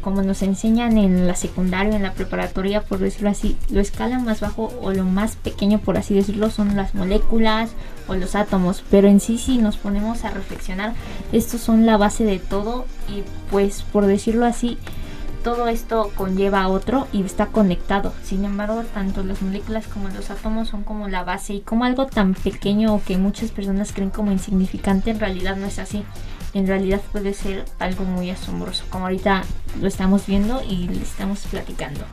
como 0.03 0.21
nos 0.21 0.41
enseñan 0.41 0.97
en 0.97 1.27
la 1.27 1.35
secundaria, 1.35 1.95
en 1.95 2.03
la 2.03 2.13
preparatoria, 2.13 2.81
por 2.81 2.99
decirlo 2.99 3.29
así, 3.29 3.57
lo 3.69 3.79
escala 3.79 4.19
más 4.19 4.41
bajo 4.41 4.71
o 4.81 4.91
lo 4.91 5.05
más 5.05 5.35
pequeño, 5.37 5.79
por 5.79 5.97
así 5.97 6.13
decirlo, 6.13 6.49
son 6.49 6.75
las 6.75 6.93
moléculas 6.93 7.71
o 8.07 8.15
los 8.15 8.35
átomos. 8.35 8.83
Pero 8.91 9.07
en 9.07 9.19
sí, 9.19 9.37
si 9.37 9.57
nos 9.57 9.77
ponemos 9.77 10.25
a 10.25 10.29
reflexionar, 10.29 10.93
estos 11.31 11.61
son 11.61 11.85
la 11.85 11.97
base 11.97 12.25
de 12.25 12.39
todo 12.39 12.85
y 13.09 13.23
pues 13.49 13.83
por 13.83 14.05
decirlo 14.05 14.45
así, 14.45 14.77
todo 15.43 15.67
esto 15.67 16.09
conlleva 16.15 16.61
a 16.61 16.69
otro 16.69 17.07
y 17.11 17.21
está 17.21 17.47
conectado. 17.47 18.13
Sin 18.23 18.45
embargo, 18.45 18.83
tanto 18.93 19.23
las 19.23 19.41
moléculas 19.41 19.87
como 19.87 20.07
los 20.09 20.29
átomos 20.29 20.69
son 20.69 20.83
como 20.83 21.09
la 21.09 21.23
base 21.23 21.55
y 21.55 21.61
como 21.61 21.83
algo 21.83 22.05
tan 22.05 22.33
pequeño 22.33 23.01
que 23.05 23.17
muchas 23.17 23.51
personas 23.51 23.91
creen 23.91 24.09
como 24.09 24.31
insignificante, 24.31 25.11
en 25.11 25.19
realidad 25.19 25.57
no 25.57 25.65
es 25.65 25.79
así. 25.79 26.05
En 26.53 26.67
realidad 26.67 27.01
puede 27.11 27.33
ser 27.33 27.65
algo 27.79 28.03
muy 28.03 28.29
asombroso, 28.29 28.83
como 28.89 29.05
ahorita 29.05 29.43
lo 29.81 29.87
estamos 29.87 30.27
viendo 30.27 30.61
y 30.63 30.87
le 30.87 31.01
estamos 31.01 31.39
platicando. 31.49 32.05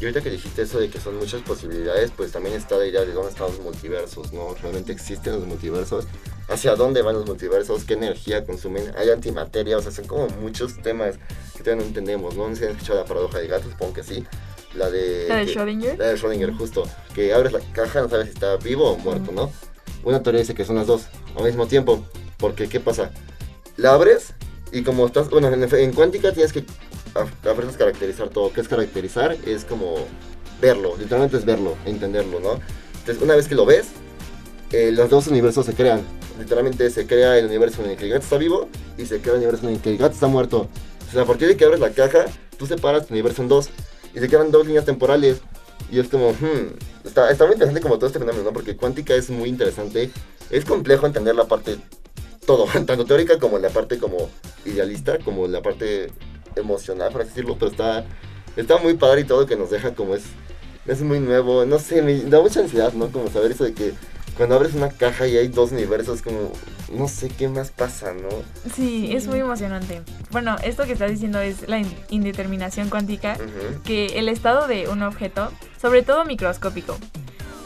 Y 0.00 0.04
ahorita 0.04 0.20
que 0.20 0.30
dijiste 0.30 0.62
eso 0.62 0.80
de 0.80 0.88
que 0.88 0.98
son 0.98 1.16
muchas 1.16 1.42
posibilidades, 1.42 2.10
pues 2.16 2.32
también 2.32 2.56
está 2.56 2.76
la 2.76 2.86
idea 2.86 3.02
de 3.02 3.12
dónde 3.12 3.30
están 3.30 3.48
los 3.48 3.60
multiversos, 3.60 4.32
¿no? 4.32 4.54
¿Realmente 4.60 4.90
existen 4.90 5.34
los 5.34 5.46
multiversos? 5.46 6.06
¿Hacia 6.48 6.74
dónde 6.74 7.02
van 7.02 7.14
los 7.14 7.24
multiversos? 7.24 7.84
¿Qué 7.84 7.94
energía 7.94 8.44
consumen? 8.44 8.92
¿Hay 8.96 9.10
antimateria? 9.10 9.78
O 9.78 9.82
sea, 9.82 9.92
son 9.92 10.06
como 10.06 10.26
muchos 10.40 10.82
temas 10.82 11.16
que 11.56 11.62
todavía 11.62 11.84
no 11.84 11.88
entendemos, 11.88 12.34
¿no? 12.34 12.48
No 12.48 12.56
si 12.56 12.64
han 12.64 12.70
escuchado 12.70 12.98
la 12.98 13.04
paradoja 13.04 13.38
del 13.38 13.48
gato, 13.48 13.70
supongo 13.70 13.92
que 13.92 14.02
sí. 14.02 14.24
La 14.74 14.90
de... 14.90 15.26
La 15.28 15.36
de 15.36 15.46
Schrödinger. 15.46 15.96
La 15.98 16.06
de 16.08 16.16
Schrödinger, 16.16 16.56
justo. 16.56 16.82
Que 17.14 17.32
abres 17.32 17.52
la 17.52 17.60
caja, 17.72 18.00
no 18.00 18.08
sabes 18.08 18.26
si 18.26 18.32
está 18.32 18.56
vivo 18.56 18.90
o 18.90 18.98
muerto, 18.98 19.30
¿no? 19.30 19.52
Una 20.02 20.20
teoría 20.20 20.40
dice 20.40 20.54
que 20.54 20.64
son 20.64 20.76
las 20.76 20.88
dos 20.88 21.02
al 21.36 21.44
mismo 21.44 21.68
tiempo. 21.68 22.04
Porque, 22.38 22.68
¿qué 22.68 22.80
pasa? 22.80 23.12
La 23.76 23.94
abres 23.94 24.34
y 24.72 24.82
como 24.82 25.06
estás... 25.06 25.30
Bueno, 25.30 25.48
en, 25.48 25.62
en 25.62 25.92
cuántica 25.92 26.32
tienes 26.32 26.52
que 26.52 26.64
a, 27.14 27.20
a 27.22 27.76
caracterizar 27.78 28.28
todo. 28.28 28.52
¿Qué 28.52 28.60
es 28.60 28.68
caracterizar? 28.68 29.36
Es 29.46 29.64
como 29.64 29.96
verlo, 30.60 30.96
literalmente 30.96 31.36
es 31.36 31.44
verlo, 31.44 31.76
entenderlo, 31.84 32.40
¿no? 32.40 32.60
Entonces, 33.00 33.22
una 33.22 33.34
vez 33.34 33.48
que 33.48 33.54
lo 33.54 33.66
ves, 33.66 33.88
eh, 34.70 34.92
los 34.92 35.10
dos 35.10 35.26
universos 35.26 35.66
se 35.66 35.74
crean. 35.74 36.02
Literalmente 36.38 36.88
se 36.90 37.06
crea 37.06 37.36
el 37.36 37.46
universo 37.46 37.84
en 37.84 37.90
el 37.90 37.96
que 37.96 38.04
el 38.04 38.10
gato 38.10 38.22
está 38.22 38.38
vivo 38.38 38.68
y 38.96 39.04
se 39.06 39.20
crea 39.20 39.34
el 39.34 39.40
universo 39.40 39.68
en 39.68 39.74
el 39.74 39.80
que 39.80 39.90
el 39.90 39.98
gato 39.98 40.14
está 40.14 40.28
muerto. 40.28 40.68
Sea, 41.10 41.22
a 41.22 41.26
partir 41.26 41.48
de 41.48 41.56
que 41.56 41.64
abres 41.64 41.80
la 41.80 41.90
caja, 41.90 42.24
tú 42.56 42.66
separas 42.66 43.06
tu 43.06 43.12
universo 43.12 43.42
en 43.42 43.48
dos 43.48 43.68
y 44.14 44.20
se 44.20 44.28
quedan 44.28 44.50
dos 44.50 44.66
líneas 44.66 44.84
temporales. 44.84 45.40
Y 45.90 45.98
es 45.98 46.08
como, 46.08 46.30
hmm, 46.30 46.76
está, 47.04 47.30
está 47.30 47.44
muy 47.44 47.54
interesante 47.54 47.82
como 47.82 47.96
todo 47.96 48.06
este 48.06 48.18
fenómeno, 48.18 48.44
¿no? 48.44 48.52
Porque 48.52 48.76
cuántica 48.76 49.14
es 49.14 49.28
muy 49.28 49.48
interesante. 49.48 50.10
Es 50.48 50.64
complejo 50.64 51.06
entender 51.06 51.34
la 51.34 51.44
parte, 51.44 51.76
todo, 52.46 52.66
tanto 52.86 53.04
teórica 53.04 53.38
como 53.38 53.58
la 53.58 53.70
parte 53.70 53.98
como 53.98 54.28
idealista, 54.64 55.18
como 55.18 55.46
la 55.46 55.62
parte 55.62 56.10
emocional, 56.56 57.10
por 57.12 57.22
así 57.22 57.30
decirlo, 57.30 57.56
pero 57.58 57.70
está, 57.70 58.04
está 58.56 58.78
muy 58.78 58.94
padre 58.94 59.22
y 59.22 59.24
todo 59.24 59.46
que 59.46 59.56
nos 59.56 59.70
deja 59.70 59.94
como 59.94 60.14
es, 60.14 60.24
es 60.86 61.00
muy 61.02 61.20
nuevo, 61.20 61.64
no 61.64 61.78
sé, 61.78 62.02
me 62.02 62.14
da 62.22 62.40
mucha 62.40 62.60
ansiedad, 62.60 62.92
¿no? 62.92 63.08
Como 63.10 63.30
saber 63.30 63.52
eso 63.52 63.64
de 63.64 63.72
que 63.72 63.92
cuando 64.36 64.54
abres 64.56 64.74
una 64.74 64.88
caja 64.88 65.26
y 65.26 65.36
hay 65.36 65.48
dos 65.48 65.72
universos, 65.72 66.22
como, 66.22 66.52
no 66.92 67.06
sé 67.08 67.28
qué 67.28 67.48
más 67.48 67.70
pasa, 67.70 68.12
¿no? 68.14 68.28
Sí, 68.74 69.06
Sí. 69.06 69.12
es 69.14 69.26
muy 69.26 69.38
emocionante. 69.40 70.02
Bueno, 70.30 70.56
esto 70.64 70.84
que 70.84 70.92
estás 70.92 71.10
diciendo 71.10 71.40
es 71.40 71.68
la 71.68 71.78
in- 71.78 71.94
indeterminación 72.10 72.88
cuántica, 72.88 73.36
que 73.84 74.06
el 74.18 74.28
estado 74.28 74.66
de 74.66 74.88
un 74.88 75.02
objeto, 75.02 75.50
sobre 75.80 76.02
todo 76.02 76.24
microscópico, 76.24 76.96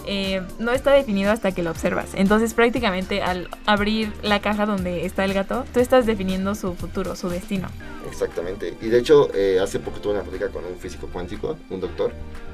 eh, 0.06 0.42
no 0.58 0.72
está 0.72 0.92
definido 0.92 1.30
hasta 1.30 1.52
que 1.52 1.62
lo 1.62 1.70
observas. 1.70 2.10
Entonces 2.14 2.54
prácticamente 2.54 3.22
al 3.22 3.48
abrir 3.66 4.12
la 4.22 4.40
caja 4.40 4.66
donde 4.66 5.04
está 5.06 5.24
el 5.24 5.34
gato, 5.34 5.64
tú 5.72 5.80
estás 5.80 6.06
definiendo 6.06 6.54
su 6.54 6.74
futuro, 6.74 7.16
su 7.16 7.28
destino. 7.28 7.68
Exactamente. 8.08 8.74
Y 8.80 8.88
de 8.88 8.98
hecho, 8.98 9.28
eh, 9.34 9.58
hace 9.60 9.78
poco 9.78 10.00
tuve 10.00 10.14
una 10.14 10.22
plática 10.22 10.48
con 10.48 10.64
un 10.64 10.76
físico 10.78 11.08
cuántico, 11.12 11.56
un 11.70 11.80
doctor, 11.80 12.12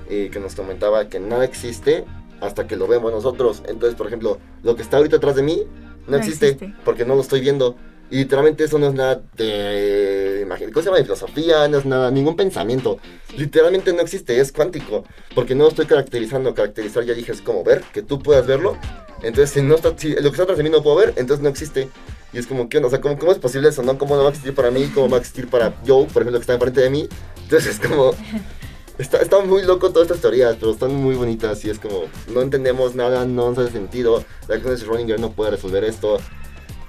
eh, 0.09 0.31
que 0.33 0.41
nos 0.41 0.55
comentaba 0.55 1.09
que 1.09 1.21
nada 1.21 1.45
existe 1.45 2.05
hasta 2.41 2.67
que 2.67 2.77
lo 2.77 2.87
vemos 2.89 3.13
nosotros. 3.13 3.63
Entonces, 3.69 3.95
por 3.97 4.07
ejemplo, 4.07 4.39
lo 4.63 4.75
que 4.75 4.83
está 4.83 4.97
ahorita 4.97 5.17
atrás 5.17 5.37
de 5.37 5.43
mí 5.43 5.63
no, 6.07 6.13
No 6.13 6.17
existe, 6.17 6.49
existe. 6.49 6.75
porque 6.85 7.05
no 7.05 7.15
lo 7.15 7.21
estoy 7.21 7.41
viendo. 7.41 7.77
Y 8.13 8.17
literalmente 8.17 8.65
eso 8.65 8.79
no 8.79 8.89
es 8.89 8.93
nada 8.93 9.23
de 9.39 10.45
¿cómo 10.71 10.83
se 10.83 10.83
llama? 10.83 10.99
De 10.99 11.05
filosofía, 11.05 11.67
no 11.67 11.79
es 11.79 11.87
nada, 11.87 12.11
ningún 12.11 12.37
pensamiento. 12.37 12.99
Literalmente 13.39 13.91
no 13.95 14.03
existe, 14.03 14.39
es 14.39 14.53
cuántico, 14.53 15.05
porque 15.35 15.55
no 15.55 15.65
lo 15.65 15.71
estoy 15.71 15.87
caracterizando. 15.87 16.55
Caracterizar 16.55 17.05
ya 17.05 17.15
dije 17.15 17.33
es 17.33 17.41
como 17.41 17.65
ver, 17.65 17.81
que 17.91 18.03
tú 18.03 18.23
puedas 18.23 18.47
verlo. 18.47 18.77
Entonces, 19.23 19.49
si 19.49 19.63
no 19.63 19.77
está, 19.77 19.97
si 19.97 20.11
lo 20.11 20.25
que 20.25 20.29
está 20.29 20.43
atrás 20.43 20.59
de 20.59 20.65
mí 20.65 20.69
no 20.69 20.83
puedo 20.83 20.97
ver, 20.97 21.15
entonces 21.17 21.43
no 21.43 21.49
existe. 21.49 21.89
Y 22.35 22.39
es 22.39 22.47
como, 22.47 22.69
¿qué 22.69 22.77
onda? 22.77 22.89
O 22.89 22.91
sea, 22.91 23.01
¿cómo, 23.01 23.19
cómo 23.19 23.33
es 23.33 23.39
posible 23.39 23.71
eso, 23.71 23.83
no? 23.83 23.97
¿Cómo 23.97 24.15
no 24.15 24.25
va 24.25 24.29
a 24.29 24.31
existir 24.33 24.55
para 24.55 24.71
mí? 24.71 24.91
¿Cómo 24.95 25.09
va 25.09 25.17
a 25.17 25.21
existir 25.21 25.49
para 25.49 25.75
Joe, 25.87 26.05
por 26.05 26.21
ejemplo, 26.21 26.39
que 26.39 26.43
está 26.43 26.53
enfrente 26.53 26.83
de 26.83 26.91
mí? 26.91 27.09
Entonces 27.45 27.81
es 27.81 27.89
como... 27.89 28.13
Está, 28.99 29.23
está 29.23 29.41
muy 29.41 29.63
loco 29.63 29.91
todas 29.91 30.07
estas 30.07 30.21
teorías, 30.21 30.55
pero 30.61 30.73
están 30.73 30.95
muy 30.95 31.15
bonitas 31.15 31.65
y 31.65 31.71
es 31.71 31.79
como... 31.79 32.05
No 32.29 32.43
entendemos 32.43 32.95
nada, 32.95 33.25
no 33.25 33.49
nos 33.49 33.59
hace 33.59 33.73
sentido. 33.73 34.23
La 34.49 34.57
ecuación 34.57 34.77
de 34.77 35.09
Schrödinger 35.09 35.19
no 35.19 35.33
puede 35.33 35.53
resolver 35.53 35.83
esto. 35.83 36.19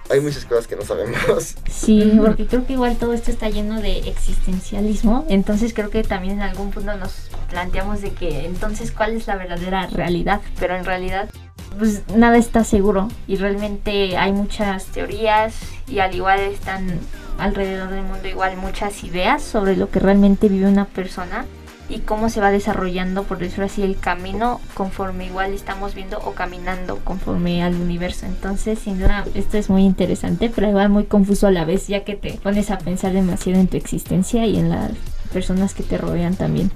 Hay 0.10 0.19
muchas 0.19 0.45
cosas 0.45 0.67
que 0.67 0.75
no 0.75 0.83
sabemos. 0.83 1.55
Sí, 1.69 2.19
porque 2.24 2.45
creo 2.48 2.65
que 2.65 2.74
igual 2.74 2.95
todo 2.98 3.13
esto 3.13 3.31
está 3.31 3.50
lleno 3.50 3.81
de 3.81 4.00
existencialismo, 4.10 5.25
entonces 5.27 5.74
creo 5.74 5.89
que 5.89 6.03
también 6.03 6.36
en 6.36 6.41
algún 6.41 6.72
punto 6.72 6.95
nos 6.95 7.29
planteamos 7.50 8.01
de 8.01 8.12
que 8.12 8.45
entonces 8.45 8.91
cuál 8.91 9.13
es 9.13 9.27
la 9.27 9.36
verdadera 9.36 9.88
realidad, 9.88 10.41
pero 10.60 10.75
en 10.75 10.86
realidad 10.86 11.29
pues 11.77 12.03
nada 12.15 12.38
está 12.38 12.63
seguro. 12.63 13.10
Y 13.27 13.36
realmente 13.38 14.15
hay 14.17 14.31
muchas 14.31 14.86
teorías 14.86 15.55
y 15.88 16.00
al 16.00 16.15
igual 16.15 16.39
están 16.39 17.00
alrededor 17.38 17.89
del 17.89 18.03
mundo 18.03 18.27
igual 18.27 18.55
muchas 18.57 19.03
ideas 19.03 19.41
sobre 19.41 19.75
lo 19.75 19.89
que 19.89 20.00
realmente 20.00 20.48
vive 20.50 20.67
una 20.67 20.86
persona 20.86 21.45
y 21.90 22.00
cómo 22.00 22.30
se 22.30 22.40
va 22.40 22.52
desarrollando, 22.52 23.24
por 23.24 23.40
decirlo 23.40 23.66
así, 23.66 23.84
el 23.84 24.00
camino 24.00 24.62
conforme 24.74 25.25
igual 25.25 25.54
estamos 25.54 25.96
viendo 25.96 26.18
o 26.20 26.34
caminando 26.34 26.98
conforme 27.04 27.63
al 27.63 27.75
universo. 27.75 28.25
Entonces, 28.25 28.80
sin 28.80 29.00
duda, 29.00 29.25
esto 29.36 29.58
es 29.58 29.70
muy 29.70 29.84
interesante, 29.84 30.52
pero 30.54 30.70
igual 30.70 30.90
muy 30.90 31.06
confuso 31.06 31.48
a 31.48 31.52
la 31.52 31.66
vez, 31.66 31.88
ya 31.88 32.04
que 32.04 32.16
te 32.16 32.34
pones 32.34 32.72
a 32.72 32.78
pensar 32.78 33.13
demasiado 33.13 33.60
en 33.60 33.68
tu 33.68 33.78
existencia 33.78 34.46
y 34.46 34.58
en 34.58 34.70
las 34.70 34.92
personas 35.32 35.74
que 35.74 35.84
te 35.84 35.98
rodean 35.98 36.36
también. 36.36 36.72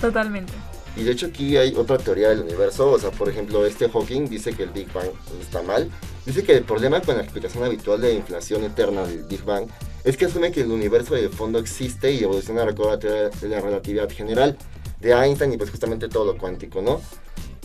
Totalmente. 0.00 0.52
Y 0.94 1.04
de 1.04 1.12
hecho 1.12 1.26
aquí 1.26 1.56
hay 1.56 1.74
otra 1.74 1.96
teoría 1.96 2.28
del 2.28 2.40
universo, 2.40 2.90
o 2.90 2.98
sea, 2.98 3.10
por 3.10 3.28
ejemplo, 3.28 3.64
este 3.64 3.88
Hawking 3.88 4.28
dice 4.28 4.52
que 4.52 4.64
el 4.64 4.70
Big 4.70 4.92
Bang 4.92 5.08
está 5.40 5.62
mal. 5.62 5.90
Dice 6.26 6.44
que 6.44 6.52
el 6.52 6.64
problema 6.64 7.00
con 7.00 7.16
la 7.16 7.22
explicación 7.22 7.64
habitual 7.64 8.00
de 8.00 8.08
la 8.08 8.14
inflación 8.14 8.62
eterna 8.62 9.04
del 9.04 9.24
Big 9.24 9.42
Bang 9.42 9.66
es 10.04 10.16
que 10.16 10.24
asume 10.26 10.52
que 10.52 10.62
el 10.62 10.70
universo 10.70 11.14
de 11.14 11.28
fondo 11.28 11.58
existe 11.58 12.12
y 12.12 12.22
evoluciona 12.22 12.64
la 12.64 12.74
teoría 12.74 12.96
de 12.96 13.48
la 13.48 13.60
relatividad 13.60 14.10
general 14.10 14.56
de 15.00 15.12
Einstein 15.12 15.52
y 15.52 15.56
pues 15.56 15.70
justamente 15.70 16.08
todo 16.08 16.24
lo 16.24 16.38
cuántico, 16.38 16.82
¿no? 16.82 17.00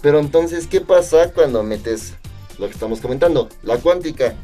Pero 0.01 0.19
entonces, 0.19 0.67
¿qué 0.67 0.81
pasa 0.81 1.31
cuando 1.33 1.63
metes 1.63 2.13
lo 2.59 2.67
que 2.67 2.73
estamos 2.73 3.01
comentando? 3.01 3.49
La 3.63 3.77
cuántica. 3.77 4.35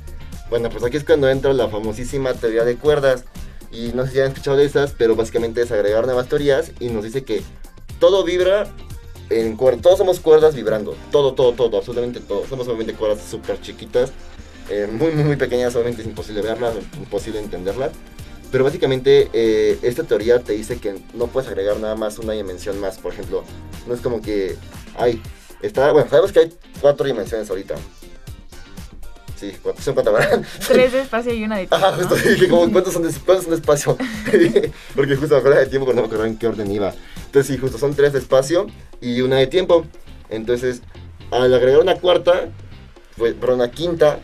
Bueno, 0.49 0.69
pues 0.69 0.83
aquí 0.83 0.97
es 0.97 1.03
cuando 1.03 1.29
entra 1.29 1.53
la 1.53 1.69
famosísima 1.69 2.33
teoría 2.33 2.63
de 2.63 2.75
cuerdas. 2.77 3.25
Y 3.71 3.91
no 3.93 4.05
sé 4.05 4.11
si 4.11 4.19
han 4.19 4.27
escuchado 4.27 4.57
de 4.57 4.65
esas, 4.65 4.91
pero 4.91 5.15
básicamente 5.15 5.61
es 5.61 5.71
agregar 5.71 6.05
nuevas 6.05 6.27
teorías 6.27 6.71
y 6.79 6.89
nos 6.89 7.03
dice 7.03 7.23
que 7.23 7.41
todo 7.99 8.23
vibra 8.23 8.67
en 9.29 9.55
cuerdas. 9.55 9.81
Todos 9.81 9.97
somos 9.99 10.19
cuerdas 10.19 10.55
vibrando. 10.55 10.95
Todo, 11.11 11.33
todo, 11.33 11.53
todo, 11.53 11.77
absolutamente 11.77 12.19
todo. 12.19 12.45
Somos 12.47 12.67
obviamente 12.67 12.93
cuerdas 12.93 13.23
súper 13.29 13.59
chiquitas. 13.61 14.11
Eh, 14.69 14.87
muy, 14.91 15.11
muy, 15.11 15.23
muy 15.23 15.35
pequeñas. 15.35 15.75
Obviamente 15.75 16.01
es 16.01 16.07
imposible 16.07 16.41
verlas, 16.41 16.75
imposible 16.97 17.39
entenderlas. 17.39 17.91
Pero 18.51 18.63
básicamente 18.63 19.29
eh, 19.33 19.79
esta 19.81 20.03
teoría 20.03 20.39
te 20.39 20.53
dice 20.53 20.77
que 20.77 20.95
no 21.13 21.27
puedes 21.27 21.49
agregar 21.49 21.79
nada 21.79 21.95
más 21.95 22.19
una 22.19 22.33
dimensión 22.33 22.79
más. 22.79 22.99
Por 22.99 23.13
ejemplo, 23.13 23.43
no 23.87 23.93
es 23.93 24.01
como 24.01 24.21
que 24.21 24.55
hay... 24.95 25.21
Está, 25.61 25.91
bueno, 25.91 26.09
sabemos 26.09 26.31
que 26.31 26.39
hay 26.39 26.53
cuatro 26.81 27.05
dimensiones 27.05 27.49
ahorita. 27.49 27.75
Sí, 29.37 29.57
cuatro, 29.61 29.81
son 29.81 29.93
cuatro, 29.93 30.13
¿verdad? 30.13 30.41
Tres 30.67 30.93
de 30.93 31.01
espacio 31.01 31.33
y 31.33 31.43
una 31.43 31.57
de 31.57 31.67
tiempo. 31.67 31.75
Ajá, 31.87 31.97
justo 31.97 32.15
¿no? 32.15 32.21
dije, 32.21 32.47
como, 32.47 32.71
¿cuántos 32.71 32.93
son 32.93 33.03
de, 33.03 33.13
cuántos 33.25 33.45
son 33.45 33.51
de 33.51 33.57
espacio? 33.57 33.97
Porque 34.95 35.15
justo 35.15 35.35
me 35.35 35.39
acuerdo 35.39 35.59
de 35.59 35.65
tiempo, 35.65 35.85
pero 35.87 35.95
no 35.95 36.01
me 36.03 36.07
acuerdo 36.07 36.25
en 36.25 36.37
qué 36.37 36.47
orden 36.47 36.71
iba. 36.71 36.93
Entonces, 37.25 37.47
sí, 37.47 37.57
justo 37.57 37.77
son 37.77 37.95
tres 37.95 38.13
de 38.13 38.19
espacio 38.19 38.67
y 39.01 39.21
una 39.21 39.37
de 39.37 39.47
tiempo. 39.47 39.85
Entonces, 40.29 40.81
al 41.31 41.53
agregar 41.53 41.81
una 41.81 41.95
cuarta, 41.95 42.49
pues, 43.17 43.33
perdón, 43.33 43.55
una 43.55 43.71
quinta, 43.71 44.19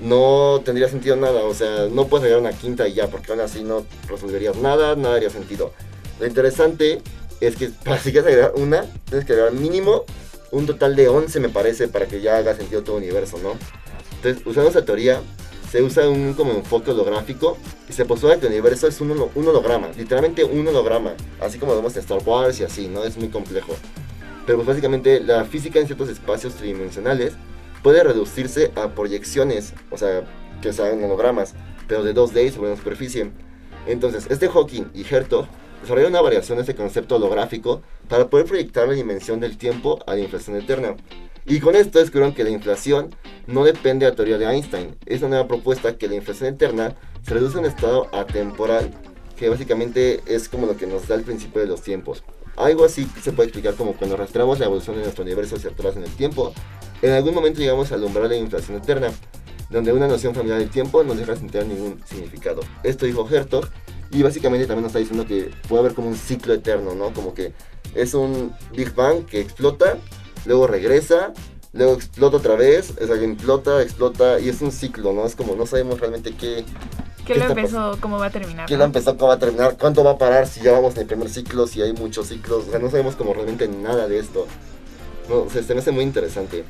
no 0.00 0.60
tendría 0.64 0.88
sentido 0.88 1.16
nada. 1.16 1.42
O 1.44 1.54
sea, 1.54 1.88
no 1.90 2.06
puedes 2.06 2.24
agregar 2.24 2.40
una 2.40 2.58
quinta 2.58 2.86
y 2.88 2.94
ya, 2.94 3.08
porque 3.08 3.32
aún 3.32 3.40
así 3.40 3.62
no 3.64 3.84
resolverías 4.08 4.56
nada, 4.56 4.94
nada 4.96 5.16
haría 5.16 5.30
sentido. 5.30 5.72
Lo 6.20 6.26
interesante 6.26 7.00
es 7.40 7.56
que 7.56 7.68
para 7.84 7.98
si 7.98 8.12
quieres 8.12 8.26
agregar 8.28 8.52
una, 8.56 8.84
tienes 9.06 9.26
que 9.26 9.32
agregar 9.32 9.52
mínimo 9.52 10.04
un 10.52 10.66
total 10.66 10.96
de 10.96 11.08
11, 11.08 11.38
me 11.40 11.48
parece, 11.48 11.88
para 11.88 12.06
que 12.06 12.20
ya 12.20 12.36
haga 12.38 12.54
sentido 12.56 12.82
todo 12.82 12.98
el 12.98 13.04
universo, 13.04 13.38
¿no? 13.42 13.52
Entonces, 14.16 14.42
usando 14.46 14.68
esa 14.70 14.84
teoría, 14.84 15.20
se 15.70 15.80
usa 15.82 16.08
un 16.08 16.34
como 16.34 16.52
enfoque 16.52 16.90
holográfico 16.90 17.56
y 17.88 17.92
se 17.92 18.04
postula 18.04 18.34
que 18.40 18.46
el 18.46 18.52
universo 18.52 18.88
es 18.88 19.00
un, 19.00 19.10
holo- 19.12 19.30
un 19.36 19.46
holograma, 19.46 19.88
literalmente 19.96 20.42
un 20.42 20.66
holograma, 20.66 21.12
así 21.40 21.58
como 21.58 21.76
vemos 21.76 21.94
en 21.94 22.00
Star 22.00 22.18
Wars 22.26 22.58
y 22.58 22.64
así, 22.64 22.88
¿no? 22.88 23.04
Es 23.04 23.16
muy 23.16 23.28
complejo. 23.28 23.76
Pero 24.44 24.58
pues 24.58 24.66
básicamente 24.66 25.20
la 25.20 25.44
física 25.44 25.78
en 25.78 25.86
ciertos 25.86 26.08
espacios 26.08 26.54
tridimensionales 26.54 27.34
puede 27.82 28.02
reducirse 28.02 28.72
a 28.76 28.94
proyecciones, 28.94 29.74
o 29.90 29.98
sea, 29.98 30.24
que 30.60 30.72
sean 30.72 31.02
hologramas, 31.02 31.54
pero 31.88 32.02
de 32.02 32.14
2D 32.14 32.52
sobre 32.52 32.68
una 32.68 32.76
superficie. 32.76 33.30
Entonces, 33.86 34.26
este 34.30 34.48
Hawking 34.48 34.84
y 34.94 35.04
Hertog 35.04 35.46
desarrollaron 35.82 36.12
una 36.12 36.20
variación 36.20 36.56
de 36.56 36.62
este 36.62 36.74
concepto 36.74 37.16
holográfico 37.16 37.82
para 38.08 38.28
poder 38.28 38.46
proyectar 38.46 38.86
la 38.86 38.94
dimensión 38.94 39.40
del 39.40 39.56
tiempo 39.56 39.98
a 40.06 40.14
la 40.14 40.20
inflación 40.20 40.56
eterna. 40.56 40.96
Y 41.46 41.60
con 41.60 41.74
esto 41.74 41.98
descubrieron 41.98 42.34
que 42.34 42.44
la 42.44 42.50
inflación 42.50 43.14
no 43.46 43.64
depende 43.64 44.04
de 44.04 44.10
la 44.10 44.16
teoría 44.16 44.38
de 44.38 44.44
Einstein. 44.44 44.96
Es 45.06 45.20
una 45.20 45.30
nueva 45.30 45.48
propuesta 45.48 45.96
que 45.96 46.06
la 46.06 46.14
inflación 46.14 46.54
eterna 46.54 46.94
se 47.22 47.34
reduce 47.34 47.56
a 47.56 47.60
un 47.60 47.66
estado 47.66 48.08
atemporal, 48.12 48.90
que 49.40 49.48
básicamente 49.48 50.20
es 50.26 50.50
como 50.50 50.66
lo 50.66 50.76
que 50.76 50.86
nos 50.86 51.08
da 51.08 51.14
el 51.14 51.22
principio 51.22 51.62
de 51.62 51.66
los 51.66 51.80
tiempos. 51.80 52.22
Algo 52.58 52.84
así 52.84 53.08
se 53.22 53.32
puede 53.32 53.48
explicar 53.48 53.74
como 53.74 53.94
cuando 53.94 54.14
arrastramos 54.14 54.58
la 54.58 54.66
evolución 54.66 54.96
de 54.96 55.02
nuestro 55.02 55.24
universo 55.24 55.56
hacia 55.56 55.70
atrás 55.70 55.96
en 55.96 56.02
el 56.02 56.10
tiempo. 56.10 56.52
En 57.00 57.12
algún 57.12 57.34
momento 57.34 57.58
llegamos 57.58 57.90
al 57.90 58.04
umbral 58.04 58.28
de 58.28 58.36
la 58.36 58.42
inflación 58.42 58.76
eterna, 58.76 59.10
donde 59.70 59.94
una 59.94 60.06
noción 60.06 60.34
familiar 60.34 60.58
del 60.58 60.68
tiempo 60.68 61.02
no 61.04 61.14
deja 61.14 61.34
sin 61.36 61.48
tener 61.48 61.68
ningún 61.68 61.98
significado. 62.04 62.60
Esto 62.82 63.06
dijo 63.06 63.26
Hertog, 63.26 63.66
y 64.10 64.22
básicamente 64.22 64.66
también 64.66 64.82
nos 64.82 64.90
está 64.90 64.98
diciendo 64.98 65.24
que 65.24 65.50
puede 65.66 65.80
haber 65.80 65.94
como 65.94 66.08
un 66.08 66.16
ciclo 66.16 66.52
eterno, 66.52 66.94
¿no? 66.94 67.14
Como 67.14 67.32
que 67.32 67.54
es 67.94 68.12
un 68.12 68.52
Big 68.76 68.94
Bang 68.94 69.24
que 69.24 69.40
explota, 69.40 69.96
luego 70.44 70.66
regresa, 70.66 71.32
luego 71.72 71.94
explota 71.94 72.36
otra 72.36 72.56
vez, 72.56 72.92
o 73.00 73.06
sea, 73.06 73.18
que 73.18 73.24
explota, 73.24 73.80
explota, 73.80 74.38
y 74.38 74.50
es 74.50 74.60
un 74.60 74.70
ciclo, 74.70 75.14
¿no? 75.14 75.24
Es 75.24 75.34
como 75.34 75.56
no 75.56 75.64
sabemos 75.64 75.98
realmente 75.98 76.34
qué, 76.34 76.62
¿Qué 77.26 77.34
¿Qué 77.34 77.38
lo 77.38 77.46
empezó? 77.46 77.98
¿Cómo 78.00 78.18
va 78.18 78.26
a 78.26 78.30
terminar? 78.30 78.66
quién 78.66 78.78
no? 78.78 78.84
ha 78.84 78.86
empezado, 78.86 79.16
cómo 79.16 79.28
va 79.28 79.34
a 79.34 79.38
terminar, 79.38 79.76
cuánto 79.78 80.02
va 80.02 80.12
a 80.12 80.18
parar, 80.18 80.46
si 80.46 80.60
ya 80.60 80.72
vamos 80.72 80.94
en 80.94 81.02
el 81.02 81.06
primer 81.06 81.28
ciclo, 81.28 81.66
si 81.66 81.82
hay 81.82 81.92
muchos 81.92 82.28
ciclos, 82.28 82.66
o 82.66 82.70
sea, 82.70 82.80
no 82.80 82.90
sabemos 82.90 83.16
como 83.16 83.34
realmente 83.34 83.68
nada 83.68 84.08
de 84.08 84.18
esto. 84.18 84.46
No, 85.28 85.42
o 85.42 85.50
sea, 85.50 85.62
se 85.62 85.74
me 85.74 85.80
hace 85.80 85.92
muy 85.92 86.04
interesante. 86.04 86.64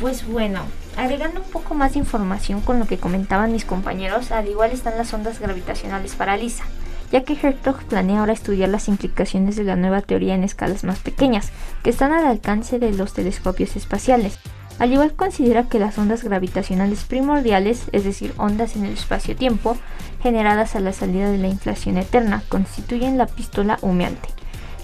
Pues 0.00 0.26
bueno, 0.26 0.62
agregando 0.96 1.40
un 1.40 1.46
poco 1.46 1.74
más 1.74 1.92
de 1.92 2.00
información 2.00 2.60
con 2.60 2.78
lo 2.78 2.86
que 2.86 2.98
comentaban 2.98 3.52
mis 3.52 3.64
compañeros, 3.64 4.32
al 4.32 4.48
igual 4.48 4.72
están 4.72 4.96
las 4.96 5.12
ondas 5.14 5.38
gravitacionales 5.38 6.14
para 6.14 6.36
Lisa, 6.36 6.64
ya 7.12 7.22
que 7.22 7.38
Hertog 7.40 7.84
planea 7.84 8.20
ahora 8.20 8.32
estudiar 8.32 8.70
las 8.70 8.88
implicaciones 8.88 9.56
de 9.56 9.64
la 9.64 9.76
nueva 9.76 10.00
teoría 10.00 10.34
en 10.34 10.42
escalas 10.42 10.82
más 10.82 10.98
pequeñas, 10.98 11.50
que 11.82 11.90
están 11.90 12.12
al 12.12 12.26
alcance 12.26 12.78
de 12.78 12.92
los 12.92 13.12
telescopios 13.12 13.76
espaciales. 13.76 14.38
Al 14.78 14.92
igual 14.92 15.12
considera 15.14 15.68
que 15.68 15.78
las 15.78 15.96
ondas 15.98 16.24
gravitacionales 16.24 17.04
primordiales, 17.04 17.84
es 17.92 18.04
decir, 18.04 18.34
ondas 18.38 18.74
en 18.76 18.84
el 18.84 18.94
espacio-tiempo, 18.94 19.76
generadas 20.22 20.74
a 20.74 20.80
la 20.80 20.92
salida 20.92 21.30
de 21.30 21.38
la 21.38 21.48
inflación 21.48 21.96
eterna, 21.96 22.42
constituyen 22.48 23.16
la 23.16 23.26
pistola 23.26 23.78
humeante, 23.82 24.28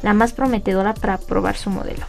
la 0.02 0.14
más 0.14 0.32
prometedora 0.32 0.94
para 0.94 1.18
probar 1.18 1.56
su 1.56 1.70
modelo. 1.70 2.06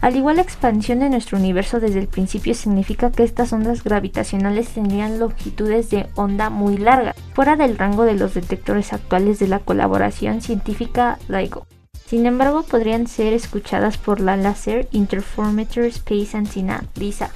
Al 0.00 0.14
igual 0.14 0.36
la 0.36 0.42
expansión 0.42 1.00
de 1.00 1.10
nuestro 1.10 1.38
universo 1.38 1.80
desde 1.80 1.98
el 1.98 2.06
principio 2.06 2.54
significa 2.54 3.10
que 3.10 3.24
estas 3.24 3.52
ondas 3.52 3.82
gravitacionales 3.82 4.68
tendrían 4.68 5.18
longitudes 5.18 5.90
de 5.90 6.06
onda 6.14 6.50
muy 6.50 6.78
largas, 6.78 7.16
fuera 7.34 7.56
del 7.56 7.76
rango 7.76 8.04
de 8.04 8.14
los 8.14 8.34
detectores 8.34 8.92
actuales 8.92 9.40
de 9.40 9.48
la 9.48 9.58
colaboración 9.58 10.40
científica 10.40 11.18
LIGO. 11.26 11.66
Sin 12.08 12.24
embargo, 12.24 12.62
podrían 12.62 13.06
ser 13.06 13.34
escuchadas 13.34 13.98
por 13.98 14.20
la 14.20 14.38
Laser 14.38 14.88
Interferometer 14.92 15.84
Space 15.84 16.34
Antenna, 16.34 16.84
LISA, 16.94 17.30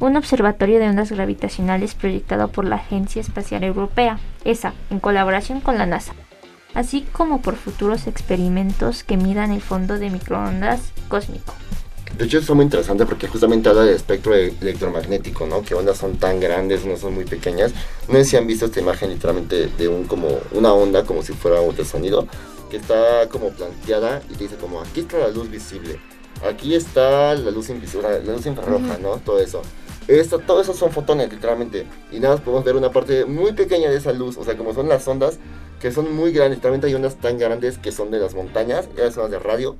un 0.00 0.16
observatorio 0.16 0.78
de 0.78 0.88
ondas 0.88 1.12
gravitacionales 1.12 1.94
proyectado 1.94 2.48
por 2.48 2.64
la 2.64 2.76
Agencia 2.76 3.20
Espacial 3.20 3.64
Europea, 3.64 4.18
ESA, 4.44 4.72
en 4.88 4.98
colaboración 4.98 5.60
con 5.60 5.76
la 5.76 5.84
NASA, 5.84 6.14
así 6.72 7.06
como 7.12 7.42
por 7.42 7.56
futuros 7.56 8.06
experimentos 8.06 9.04
que 9.04 9.18
midan 9.18 9.52
el 9.52 9.60
fondo 9.60 9.98
de 9.98 10.08
microondas 10.08 10.80
cósmico. 11.08 11.52
De 12.16 12.24
hecho, 12.24 12.38
eso 12.38 12.52
es 12.52 12.56
muy 12.56 12.64
interesante 12.64 13.04
porque 13.04 13.28
justamente 13.28 13.68
habla 13.68 13.82
del 13.82 13.96
espectro 13.96 14.34
e- 14.34 14.54
electromagnético, 14.60 15.46
¿no? 15.46 15.62
Que 15.62 15.74
ondas 15.74 15.98
son 15.98 16.16
tan 16.16 16.40
grandes, 16.40 16.86
no 16.86 16.96
son 16.96 17.14
muy 17.14 17.24
pequeñas. 17.24 17.72
No 18.08 18.14
sé 18.14 18.24
si 18.24 18.36
han 18.36 18.46
visto 18.46 18.66
esta 18.66 18.80
imagen 18.80 19.10
literalmente 19.10 19.66
de 19.66 19.88
un 19.88 20.04
como 20.04 20.28
una 20.52 20.72
onda 20.72 21.04
como 21.04 21.22
si 21.22 21.32
fuera 21.32 21.60
un 21.60 21.76
sonido 21.84 22.26
que 22.74 22.80
está 22.80 23.28
como 23.28 23.50
planteada 23.50 24.20
y 24.28 24.34
te 24.34 24.44
dice 24.44 24.56
como 24.56 24.80
aquí 24.80 25.00
está 25.00 25.18
la 25.18 25.28
luz 25.28 25.48
visible, 25.48 26.00
aquí 26.44 26.74
está 26.74 27.32
la 27.36 27.50
luz 27.52 27.70
invisible, 27.70 28.20
la 28.24 28.32
luz 28.32 28.46
infrarroja, 28.46 28.98
¿no? 28.98 29.18
Todo 29.18 29.38
eso. 29.38 29.62
Esto, 30.08 30.40
todo 30.40 30.60
eso 30.60 30.74
son 30.74 30.90
fotones, 30.90 31.32
literalmente. 31.32 31.86
Y 32.10 32.18
nada 32.18 32.34
más 32.34 32.44
podemos 32.44 32.64
ver 32.64 32.74
una 32.74 32.90
parte 32.90 33.26
muy 33.26 33.52
pequeña 33.52 33.90
de 33.90 33.96
esa 33.96 34.12
luz. 34.12 34.36
O 34.36 34.44
sea, 34.44 34.56
como 34.56 34.74
son 34.74 34.88
las 34.88 35.06
ondas, 35.06 35.38
que 35.80 35.92
son 35.92 36.14
muy 36.14 36.32
grandes. 36.32 36.58
Literalmente 36.58 36.88
hay 36.88 36.94
ondas 36.94 37.14
tan 37.14 37.38
grandes 37.38 37.78
que 37.78 37.92
son 37.92 38.10
de 38.10 38.18
las 38.18 38.34
montañas. 38.34 38.88
Ondas 38.88 39.30
de 39.30 39.38
radio, 39.38 39.76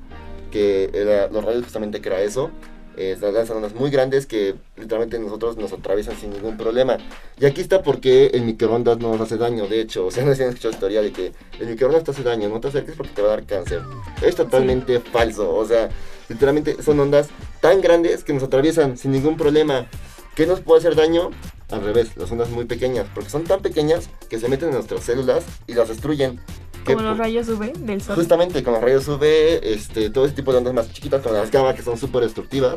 que 0.49 0.89
eh, 0.93 1.27
los 1.31 1.43
radios 1.43 1.65
justamente 1.65 2.01
crea 2.01 2.21
eso. 2.21 2.49
Eh, 2.97 3.17
lanzan 3.21 3.57
ondas 3.57 3.73
muy 3.75 3.89
grandes 3.89 4.25
que 4.25 4.55
literalmente 4.77 5.19
nosotros 5.19 5.57
nos 5.57 5.73
atraviesan 5.73 6.15
sin 6.17 6.31
ningún 6.31 6.57
problema. 6.57 6.97
Y 7.39 7.45
aquí 7.45 7.61
está 7.61 7.83
porque 7.83 8.27
el 8.27 8.43
microondas 8.43 8.97
no 8.99 9.11
nos 9.11 9.21
hace 9.21 9.37
daño, 9.37 9.67
de 9.67 9.81
hecho. 9.81 10.05
O 10.05 10.11
sea, 10.11 10.23
no 10.23 10.33
si 10.33 10.43
han 10.43 10.49
escuchado 10.49 10.73
la 10.73 10.79
teoría 10.79 11.01
de 11.01 11.11
que 11.11 11.31
el 11.59 11.67
microondas 11.67 12.03
te 12.03 12.11
hace 12.11 12.23
daño, 12.23 12.49
no 12.49 12.59
te 12.59 12.69
acerques 12.69 12.95
porque 12.95 13.13
te 13.13 13.21
va 13.21 13.29
a 13.29 13.31
dar 13.31 13.45
cáncer. 13.45 13.81
Es 14.21 14.35
totalmente 14.35 14.99
falso. 14.99 15.53
O 15.55 15.65
sea, 15.65 15.89
literalmente 16.29 16.81
son 16.81 16.99
ondas 16.99 17.29
tan 17.61 17.81
grandes 17.81 18.23
que 18.23 18.33
nos 18.33 18.43
atraviesan 18.43 18.97
sin 18.97 19.11
ningún 19.11 19.37
problema. 19.37 19.87
¿Qué 20.35 20.45
nos 20.45 20.59
puede 20.59 20.79
hacer 20.79 20.95
daño? 20.95 21.31
al 21.71 21.83
revés, 21.83 22.15
las 22.15 22.31
ondas 22.31 22.49
muy 22.49 22.65
pequeñas, 22.65 23.07
porque 23.13 23.29
son 23.29 23.43
tan 23.43 23.61
pequeñas 23.61 24.09
que 24.29 24.39
se 24.39 24.47
meten 24.47 24.69
en 24.69 24.75
nuestras 24.75 25.03
células 25.03 25.43
y 25.67 25.73
las 25.73 25.89
destruyen. 25.89 26.39
Como 26.85 27.01
los 27.01 27.17
rayos 27.17 27.47
UV 27.49 27.73
del 27.73 28.01
sol. 28.01 28.15
Justamente 28.15 28.63
con 28.63 28.73
los 28.73 28.81
rayos 28.81 29.07
UV, 29.07 29.23
este, 29.63 30.09
todo 30.09 30.25
ese 30.25 30.35
tipo 30.35 30.51
de 30.51 30.59
ondas 30.59 30.73
más 30.73 30.91
chiquitas, 30.91 31.21
como 31.21 31.35
las 31.35 31.51
gamma, 31.51 31.73
que 31.73 31.81
son 31.81 31.97
súper 31.97 32.23
destructivas, 32.23 32.75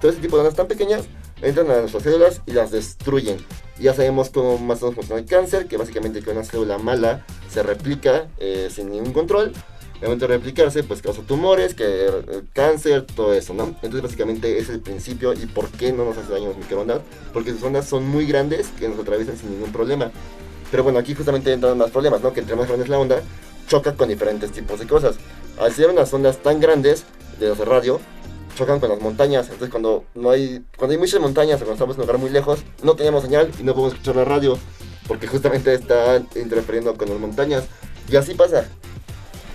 todo 0.00 0.10
ese 0.10 0.20
tipo 0.20 0.36
de 0.36 0.42
ondas 0.42 0.56
tan 0.56 0.66
pequeñas 0.66 1.04
entran 1.42 1.70
a 1.70 1.80
nuestras 1.80 2.02
células 2.02 2.42
y 2.46 2.52
las 2.52 2.70
destruyen. 2.70 3.38
Ya 3.78 3.94
sabemos 3.94 4.30
cómo 4.30 4.58
más 4.58 4.82
o 4.82 4.86
menos 4.86 4.96
funciona 4.96 5.20
el 5.20 5.26
cáncer, 5.26 5.66
que 5.66 5.76
básicamente 5.76 6.22
que 6.22 6.30
una 6.30 6.44
célula 6.44 6.78
mala 6.78 7.24
se 7.48 7.62
replica 7.62 8.28
eh, 8.38 8.68
sin 8.70 8.90
ningún 8.90 9.12
control. 9.12 9.52
En 10.00 10.04
el 10.04 10.08
momento 10.08 10.28
de 10.28 10.34
replicarse, 10.34 10.82
pues 10.82 11.02
causa 11.02 11.20
tumores, 11.22 11.74
que 11.74 11.84
eh, 11.84 12.42
cáncer, 12.54 13.04
todo 13.04 13.34
eso, 13.34 13.52
¿no? 13.52 13.64
Entonces 13.82 14.02
básicamente 14.02 14.58
es 14.58 14.70
el 14.70 14.80
principio 14.80 15.34
y 15.34 15.44
por 15.44 15.68
qué 15.68 15.92
no 15.92 16.06
nos 16.06 16.16
hace 16.16 16.32
daño 16.32 16.48
las 16.48 16.56
microondas, 16.56 17.00
porque 17.34 17.52
sus 17.52 17.62
ondas 17.62 17.86
son 17.86 18.06
muy 18.06 18.24
grandes 18.24 18.68
que 18.78 18.88
nos 18.88 18.98
atraviesan 18.98 19.36
sin 19.36 19.50
ningún 19.50 19.72
problema. 19.72 20.10
Pero 20.70 20.84
bueno, 20.84 20.98
aquí 20.98 21.14
justamente 21.14 21.52
entran 21.52 21.76
más 21.76 21.90
problemas, 21.90 22.22
¿no? 22.22 22.32
Que 22.32 22.40
entre 22.40 22.56
más 22.56 22.66
grande 22.66 22.84
es 22.84 22.90
la 22.90 22.98
onda, 22.98 23.22
choca 23.70 23.94
con 23.94 24.08
diferentes 24.08 24.50
tipos 24.50 24.80
de 24.80 24.86
cosas. 24.86 25.16
Al 25.58 25.72
ser 25.72 25.88
unas 25.88 26.12
ondas 26.12 26.38
tan 26.38 26.60
grandes 26.60 27.04
de 27.38 27.48
los 27.48 27.58
de 27.58 27.64
radio, 27.64 28.00
chocan 28.56 28.80
con 28.80 28.90
las 28.90 29.00
montañas. 29.00 29.46
Entonces 29.46 29.70
cuando 29.70 30.04
no 30.14 30.30
hay, 30.30 30.64
cuando 30.76 30.92
hay 30.92 30.98
muchas 30.98 31.20
montañas 31.20 31.62
o 31.62 31.64
cuando 31.64 31.74
estamos 31.74 31.94
en 31.94 32.00
un 32.00 32.06
lugar 32.06 32.20
muy 32.20 32.30
lejos, 32.30 32.60
no 32.82 32.96
tenemos 32.96 33.22
señal 33.22 33.50
y 33.58 33.62
no 33.62 33.72
podemos 33.72 33.94
escuchar 33.94 34.16
la 34.16 34.24
radio 34.24 34.58
porque 35.06 35.28
justamente 35.28 35.72
está 35.72 36.20
interfiriendo 36.34 36.96
con 36.96 37.08
las 37.08 37.18
montañas. 37.18 37.64
Y 38.08 38.16
así 38.16 38.34
pasa. 38.34 38.66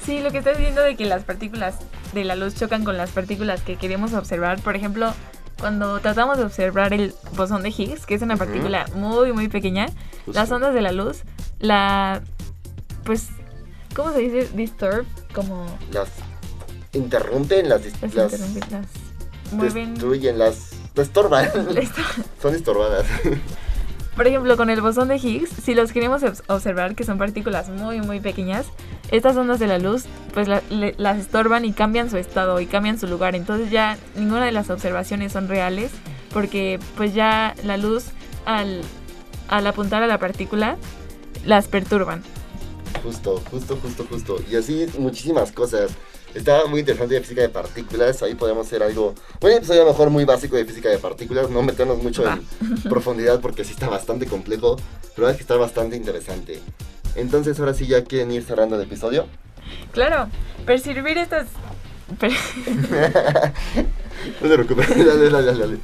Sí, 0.05 0.21
lo 0.21 0.31
que 0.31 0.37
estás 0.37 0.57
diciendo 0.57 0.81
de 0.81 0.95
que 0.95 1.05
las 1.05 1.23
partículas 1.23 1.75
de 2.13 2.23
la 2.23 2.35
luz 2.35 2.55
chocan 2.55 2.85
con 2.85 2.95
las 2.95 3.09
partículas 3.11 3.61
que 3.61 3.75
queremos 3.75 4.13
observar. 4.13 4.61
Por 4.61 4.75
ejemplo, 4.77 5.13
cuando 5.59 5.99
tratamos 5.99 6.37
de 6.37 6.45
observar 6.45 6.93
el 6.93 7.13
bosón 7.35 7.63
de 7.63 7.69
Higgs, 7.69 8.05
que 8.05 8.15
es 8.15 8.21
una 8.21 8.37
partícula 8.37 8.85
muy, 8.95 9.33
muy 9.33 9.49
pequeña, 9.49 9.87
Justo. 10.25 10.39
las 10.39 10.51
ondas 10.51 10.73
de 10.73 10.81
la 10.81 10.91
luz, 10.93 11.23
la. 11.59 12.21
Pues. 13.03 13.29
¿Cómo 13.95 14.11
se 14.13 14.19
dice? 14.19 14.49
Disturb. 14.53 15.05
Como. 15.33 15.65
Las 15.91 16.09
interrumpen, 16.93 17.67
las, 17.69 17.81
Las, 18.01 18.13
las 18.13 18.31
las 18.39 18.41
mueven. 19.51 19.93
destruyen, 19.93 20.37
las 20.39 20.71
estorban. 20.95 21.45
Esto- 21.77 22.01
Son 22.41 22.55
estorbadas. 22.55 23.05
Por 24.15 24.27
ejemplo, 24.27 24.55
con 24.55 24.69
el 24.69 24.79
bosón 24.79 25.09
de 25.09 25.17
Higgs, 25.17 25.49
si 25.49 25.75
los 25.75 25.91
queremos 25.91 26.21
obs- 26.23 26.41
observar, 26.47 26.95
que 26.95 27.03
son 27.03 27.17
partículas 27.17 27.67
muy, 27.67 27.99
muy 27.99 28.21
pequeñas, 28.21 28.65
estas 29.11 29.35
ondas 29.35 29.59
de 29.59 29.67
la 29.67 29.77
luz, 29.77 30.05
pues 30.33 30.47
la- 30.47 30.61
le- 30.69 30.95
las 30.97 31.17
estorban 31.19 31.65
y 31.65 31.73
cambian 31.73 32.09
su 32.09 32.15
estado 32.15 32.61
y 32.61 32.65
cambian 32.65 32.97
su 32.97 33.07
lugar. 33.07 33.35
Entonces 33.35 33.71
ya 33.71 33.97
ninguna 34.15 34.45
de 34.45 34.53
las 34.53 34.69
observaciones 34.69 35.33
son 35.33 35.49
reales, 35.49 35.91
porque 36.31 36.79
pues 36.95 37.13
ya 37.13 37.55
la 37.65 37.75
luz, 37.75 38.05
al, 38.45 38.83
al 39.49 39.67
apuntar 39.67 40.01
a 40.01 40.07
la 40.07 40.17
partícula, 40.17 40.77
las 41.43 41.67
perturban. 41.67 42.23
Justo, 43.05 43.41
justo, 43.51 43.77
justo, 43.81 44.05
justo. 44.09 44.37
Y 44.51 44.55
así 44.55 44.87
muchísimas 44.97 45.51
cosas. 45.51 45.91
Está 46.33 46.65
muy 46.65 46.79
interesante 46.81 47.13
de 47.13 47.21
física 47.21 47.41
de 47.41 47.49
partículas. 47.49 48.21
Ahí 48.23 48.33
podemos 48.35 48.65
hacer 48.65 48.81
algo. 48.83 49.13
Un 49.41 49.51
episodio 49.51 49.83
a 49.83 49.85
lo 49.85 49.91
mejor 49.91 50.09
muy 50.09 50.25
básico 50.25 50.55
de 50.55 50.65
física 50.65 50.89
de 50.89 50.97
partículas. 50.97 51.49
No 51.49 51.61
meternos 51.61 52.01
mucho 52.01 52.23
en 52.27 52.41
profundidad 52.89 53.39
porque 53.41 53.63
sí 53.63 53.73
está 53.73 53.87
bastante 53.89 54.25
complejo. 54.25 54.75
Pero 55.15 55.29
es 55.29 55.35
que 55.37 55.43
está 55.43 55.55
bastante 55.55 55.95
interesante. 55.95 56.59
Entonces, 57.15 57.59
ahora 57.59 57.73
sí 57.73 57.85
ya 57.87 58.03
quieren 58.03 58.31
ir 58.31 58.43
cerrando 58.43 58.75
el 58.75 58.81
episodio. 58.81 59.27
Claro, 59.91 60.27
percibir 60.65 61.17
estas... 61.17 61.47
per- 62.19 62.31
No 64.41 64.49
te 64.49 64.55
preocupes. 64.55 64.89
dale, 65.05 65.29
dale, 65.29 65.53
dale. 65.57 65.77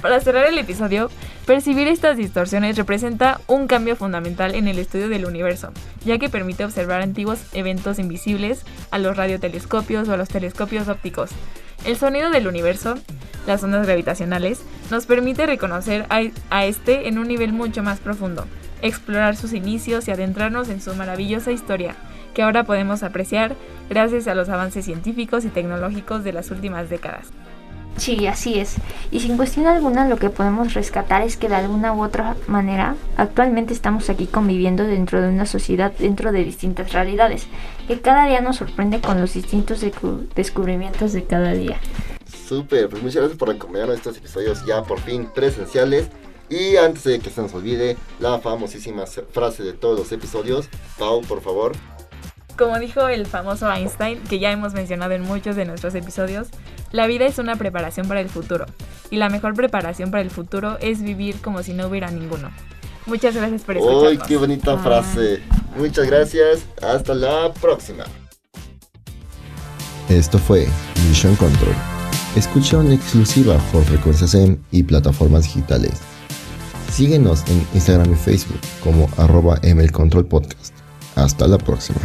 Para 0.00 0.20
cerrar 0.20 0.46
el 0.46 0.56
episodio, 0.58 1.10
percibir 1.44 1.88
estas 1.88 2.16
distorsiones 2.16 2.76
representa 2.76 3.40
un 3.48 3.66
cambio 3.66 3.96
fundamental 3.96 4.54
en 4.54 4.68
el 4.68 4.78
estudio 4.78 5.08
del 5.08 5.24
universo, 5.26 5.72
ya 6.08 6.18
que 6.18 6.30
permite 6.30 6.64
observar 6.64 7.02
antiguos 7.02 7.38
eventos 7.52 7.98
invisibles 7.98 8.64
a 8.90 8.98
los 8.98 9.16
radiotelescopios 9.16 10.08
o 10.08 10.14
a 10.14 10.16
los 10.16 10.28
telescopios 10.28 10.88
ópticos. 10.88 11.30
El 11.84 11.96
sonido 11.96 12.30
del 12.30 12.48
universo, 12.48 12.96
las 13.46 13.62
ondas 13.62 13.86
gravitacionales, 13.86 14.62
nos 14.90 15.06
permite 15.06 15.46
reconocer 15.46 16.06
a, 16.08 16.22
a 16.50 16.64
este 16.64 17.08
en 17.08 17.18
un 17.18 17.28
nivel 17.28 17.52
mucho 17.52 17.82
más 17.82 18.00
profundo, 18.00 18.46
explorar 18.82 19.36
sus 19.36 19.52
inicios 19.52 20.08
y 20.08 20.10
adentrarnos 20.10 20.70
en 20.70 20.80
su 20.80 20.94
maravillosa 20.94 21.52
historia, 21.52 21.94
que 22.34 22.42
ahora 22.42 22.64
podemos 22.64 23.02
apreciar 23.02 23.54
gracias 23.90 24.26
a 24.28 24.34
los 24.34 24.48
avances 24.48 24.86
científicos 24.86 25.44
y 25.44 25.48
tecnológicos 25.48 26.24
de 26.24 26.32
las 26.32 26.50
últimas 26.50 26.88
décadas. 26.88 27.28
Sí, 27.98 28.26
así 28.26 28.58
es. 28.58 28.76
Y 29.10 29.20
sin 29.20 29.36
cuestión 29.36 29.66
alguna 29.66 30.08
lo 30.08 30.16
que 30.16 30.30
podemos 30.30 30.74
rescatar 30.74 31.22
es 31.22 31.36
que 31.36 31.48
de 31.48 31.56
alguna 31.56 31.92
u 31.92 32.02
otra 32.02 32.36
manera 32.46 32.96
actualmente 33.16 33.72
estamos 33.72 34.08
aquí 34.08 34.26
conviviendo 34.26 34.84
dentro 34.84 35.20
de 35.20 35.28
una 35.28 35.46
sociedad 35.46 35.92
dentro 35.98 36.32
de 36.32 36.44
distintas 36.44 36.92
realidades, 36.92 37.46
que 37.86 38.00
cada 38.00 38.26
día 38.26 38.40
nos 38.40 38.56
sorprende 38.56 39.00
con 39.00 39.20
los 39.20 39.34
distintos 39.34 39.84
descubrimientos 40.34 41.12
de 41.12 41.24
cada 41.24 41.52
día. 41.52 41.78
Súper, 42.48 42.88
pues 42.88 43.02
muchas 43.02 43.16
gracias 43.16 43.38
por 43.38 43.50
acompañarnos 43.50 43.94
en 43.94 43.98
estos 43.98 44.16
episodios 44.16 44.64
ya 44.66 44.82
por 44.82 45.00
fin 45.00 45.28
presenciales. 45.34 46.08
Y 46.50 46.76
antes 46.76 47.04
de 47.04 47.18
que 47.18 47.28
se 47.28 47.42
nos 47.42 47.52
olvide 47.52 47.98
la 48.20 48.38
famosísima 48.38 49.04
frase 49.06 49.62
de 49.62 49.74
todos 49.74 49.98
los 49.98 50.12
episodios, 50.12 50.68
Pau, 50.98 51.20
por 51.20 51.42
favor. 51.42 51.72
Como 52.58 52.78
dijo 52.80 53.06
el 53.06 53.24
famoso 53.26 53.70
Einstein, 53.72 54.18
que 54.24 54.40
ya 54.40 54.50
hemos 54.50 54.72
mencionado 54.74 55.12
en 55.12 55.22
muchos 55.22 55.54
de 55.54 55.64
nuestros 55.64 55.94
episodios, 55.94 56.48
la 56.90 57.06
vida 57.06 57.24
es 57.24 57.38
una 57.38 57.54
preparación 57.54 58.08
para 58.08 58.20
el 58.20 58.28
futuro. 58.28 58.66
Y 59.10 59.16
la 59.16 59.28
mejor 59.30 59.54
preparación 59.54 60.10
para 60.10 60.22
el 60.22 60.30
futuro 60.30 60.76
es 60.80 61.00
vivir 61.00 61.40
como 61.40 61.62
si 61.62 61.72
no 61.72 61.86
hubiera 61.86 62.10
ninguno. 62.10 62.50
Muchas 63.06 63.36
gracias 63.36 63.62
por 63.62 63.76
¡Ay, 63.76 63.82
escucharnos. 63.82 64.26
qué 64.26 64.36
bonita 64.36 64.72
Ah. 64.72 64.78
frase! 64.82 65.40
Muchas 65.76 66.06
gracias, 66.08 66.64
hasta 66.82 67.14
la 67.14 67.52
próxima. 67.54 68.04
Esto 70.08 70.38
fue 70.38 70.66
Mission 71.08 71.36
Control. 71.36 71.74
Escucha 72.34 72.80
en 72.80 72.92
exclusiva 72.92 73.56
por 73.72 73.84
Frecuencia 73.84 74.26
SEM 74.26 74.58
y 74.72 74.82
plataformas 74.82 75.44
digitales. 75.44 75.92
Síguenos 76.90 77.44
en 77.48 77.64
Instagram 77.74 78.12
y 78.12 78.16
Facebook 78.16 78.58
como 78.82 79.08
arroba 79.16 79.60
mlcontrolpodcast. 79.62 80.74
Hasta 81.14 81.46
la 81.46 81.58
próxima. 81.58 82.00